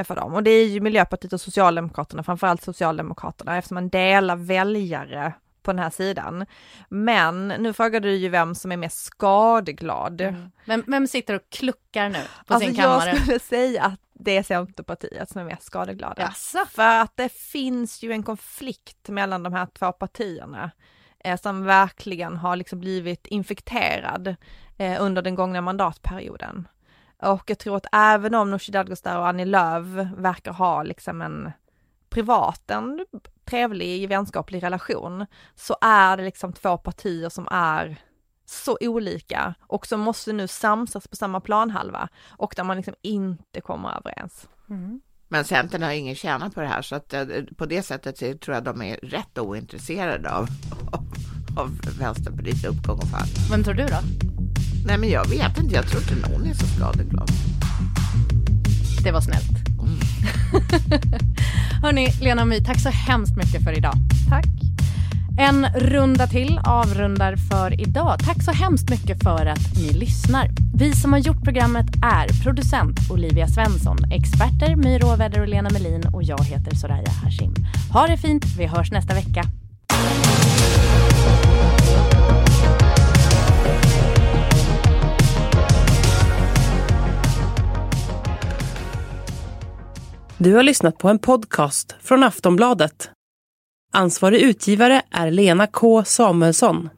för 0.04 0.15
dem 0.15 0.34
och 0.34 0.43
det 0.43 0.52
är 0.52 0.67
ju 0.67 0.82
Miljöpartiet 0.82 1.34
och 1.34 1.41
Socialdemokraterna, 1.41 2.24
framförallt 2.24 2.63
Socialdemokraterna 2.63 3.58
eftersom 3.58 3.76
man 3.76 3.89
delar 3.89 4.36
väljare 4.36 5.34
på 5.67 5.72
den 5.74 5.80
här 5.80 5.89
sidan. 5.89 6.46
Men 6.89 7.48
nu 7.48 7.74
frågar 7.74 8.00
du 8.00 8.15
ju 8.15 8.30
vem 8.30 8.56
som 8.56 8.72
är 8.72 8.78
mest 8.78 9.06
skadeglad. 9.06 10.22
Mm. 10.22 10.52
Vem, 10.65 10.84
vem, 10.88 11.08
sitter 11.08 11.34
och 11.34 11.41
kluckar 11.50 12.10
nu 12.10 12.20
på 12.48 12.54
alltså 12.54 12.67
sin 12.67 12.76
kammare? 12.76 13.10
Jag 13.10 13.22
skulle 13.22 13.39
säga 13.39 13.84
att 13.84 14.00
det 14.19 14.38
är 14.38 14.43
Centerpartiet 14.43 15.30
som 15.30 15.41
är 15.41 15.45
mest 15.45 15.63
skadeglada. 15.63 16.21
Jaså. 16.21 16.65
För 16.69 16.99
att 17.01 17.17
det 17.17 17.30
finns 17.30 18.03
ju 18.03 18.12
en 18.12 18.23
konflikt 18.23 19.10
mellan 19.10 19.43
de 19.43 19.53
här 19.53 19.65
två 19.65 19.91
partierna 19.91 20.71
eh, 21.19 21.39
som 21.39 21.65
verkligen 21.65 22.38
har 22.38 22.56
liksom 22.56 22.80
blivit 22.80 23.27
infekterad 23.27 24.36
eh, 24.77 25.01
under 25.03 25.21
den 25.21 25.36
gångna 25.36 25.62
mandatperioden. 25.62 26.67
Och 27.21 27.43
jag 27.49 27.60
tror 27.60 27.77
att 27.77 27.88
även 27.91 28.34
om 28.34 28.51
Nooshi 28.51 28.71
Dadgostar 28.71 29.19
och 29.19 29.27
Annie 29.27 29.45
Lööf 29.45 29.86
verkar 30.17 30.53
ha 30.53 30.84
liksom 30.84 31.21
en 31.21 31.51
privat, 32.10 32.71
en 32.71 33.06
trevlig 33.45 34.10
vänskaplig 34.10 34.63
relation, 34.63 35.25
så 35.56 35.77
är 35.82 36.17
det 36.17 36.23
liksom 36.23 36.53
två 36.53 36.77
partier 36.77 37.30
som 37.30 37.47
är 37.51 37.97
så 38.49 38.77
olika 38.81 39.55
och 39.60 39.88
som 39.88 39.99
måste 39.99 40.33
nu 40.33 40.47
samsas 40.47 41.07
på 41.07 41.15
samma 41.15 41.39
planhalva 41.39 42.10
och 42.29 42.53
där 42.55 42.63
man 42.63 42.77
liksom 42.77 42.95
inte 43.01 43.62
kommer 43.62 43.97
överens. 43.97 44.47
Mm. 44.69 45.01
Men 45.29 45.45
Centern 45.45 45.83
har 45.83 45.91
ingen 45.91 46.15
tjäna 46.15 46.49
på 46.49 46.62
det 46.62 46.67
här 46.67 46.81
så 46.81 46.95
att 46.95 47.13
eh, 47.13 47.25
på 47.57 47.65
det 47.65 47.83
sättet 47.83 48.17
så 48.17 48.38
tror 48.38 48.55
jag 48.55 48.63
de 48.63 48.81
är 48.81 48.95
rätt 48.95 49.38
ointresserade 49.38 50.31
av, 50.31 50.47
av, 50.91 51.05
av 51.57 51.79
Vänsterpartiets 51.99 52.63
uppgång 52.63 52.97
och 52.97 53.10
fall. 53.10 53.27
Vem 53.51 53.63
tror 53.63 53.73
du 53.73 53.86
då? 53.86 53.99
Nej 54.86 54.97
men 54.97 55.10
jag 55.10 55.29
vet 55.29 55.57
inte, 55.57 55.75
jag 55.75 55.88
tror 55.88 56.01
inte 56.01 56.29
någon 56.29 56.45
är 56.45 56.53
så 56.53 56.65
skadeglad. 56.65 57.29
Det 59.03 59.12
var 59.12 59.21
snällt. 59.21 59.67
Mm. 59.79 59.99
Hörni, 61.81 62.07
Lena 62.21 62.41
och 62.41 62.47
My, 62.47 62.63
tack 62.63 62.79
så 62.81 62.89
hemskt 62.89 63.38
mycket 63.38 63.63
för 63.63 63.77
idag. 63.77 63.93
Tack. 64.29 64.45
En 65.39 65.65
runda 65.76 66.28
till 66.28 66.60
avrundar 66.63 67.36
för 67.36 67.82
idag. 67.82 68.19
Tack 68.26 68.43
så 68.43 68.52
hemskt 68.52 68.89
mycket 68.89 69.23
för 69.23 69.45
att 69.45 69.76
ni 69.78 69.93
lyssnar. 69.93 70.50
Vi 70.76 70.93
som 70.93 71.13
har 71.13 71.19
gjort 71.19 71.43
programmet 71.43 71.86
är 72.04 72.43
producent 72.43 73.00
Olivia 73.12 73.47
Svensson, 73.47 73.97
experter 74.12 74.76
My 74.76 74.97
Råväder 74.97 75.41
och 75.41 75.47
Lena 75.47 75.69
Melin 75.69 76.04
och 76.13 76.23
jag 76.23 76.43
heter 76.43 76.76
Soraya 76.76 77.10
Hashim. 77.23 77.54
Ha 77.93 78.08
det 78.08 78.17
fint, 78.17 78.43
vi 78.58 78.65
hörs 78.65 78.91
nästa 78.91 79.13
vecka. 79.13 79.43
Du 90.38 90.54
har 90.54 90.63
lyssnat 90.63 90.97
på 90.97 91.10
en 91.10 91.19
podcast 91.19 91.95
från 92.02 92.23
Aftonbladet. 92.23 93.16
Ansvarig 93.93 94.41
utgivare 94.41 95.02
är 95.12 95.32
Lena 95.32 95.67
K 95.67 96.04
Samuelsson. 96.06 96.89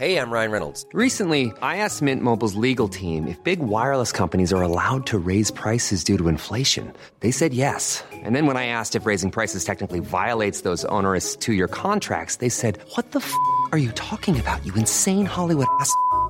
Hej, 0.00 0.12
jag 0.12 0.32
Ryan 0.32 0.52
Reynolds. 0.52 0.86
Recently, 0.94 1.46
I 1.46 1.76
asked 1.78 2.02
Mint 2.02 2.22
Mobiles 2.22 2.54
legal 2.54 2.88
team 2.88 3.26
if 3.26 3.42
big 3.44 3.58
wireless 3.58 4.12
companies 4.12 4.52
are 4.52 4.62
allowed 4.62 5.06
to 5.06 5.18
raise 5.18 5.52
prices 5.52 6.04
due 6.04 6.18
to 6.18 6.28
inflation. 6.28 6.92
They 7.20 7.32
said 7.32 7.52
yes. 7.52 8.04
And 8.24 8.36
then 8.36 8.46
when 8.46 8.56
I 8.56 8.66
asked 8.66 9.00
if 9.00 9.06
raising 9.06 9.30
prices 9.32 9.64
technically 9.64 10.00
violates 10.00 10.60
those 10.60 10.84
onerous 10.88 11.36
two-year 11.36 11.68
contracts, 11.68 12.36
they 12.36 12.48
said, 12.48 12.78
"What 12.94 13.10
the 13.10 13.18
f*** 13.18 13.32
are 13.72 13.78
you 13.78 13.90
talking 13.92 14.38
about? 14.38 14.64
You 14.64 14.72
insane 14.76 15.26
Hollywood 15.26 15.66
ass." 15.80 15.90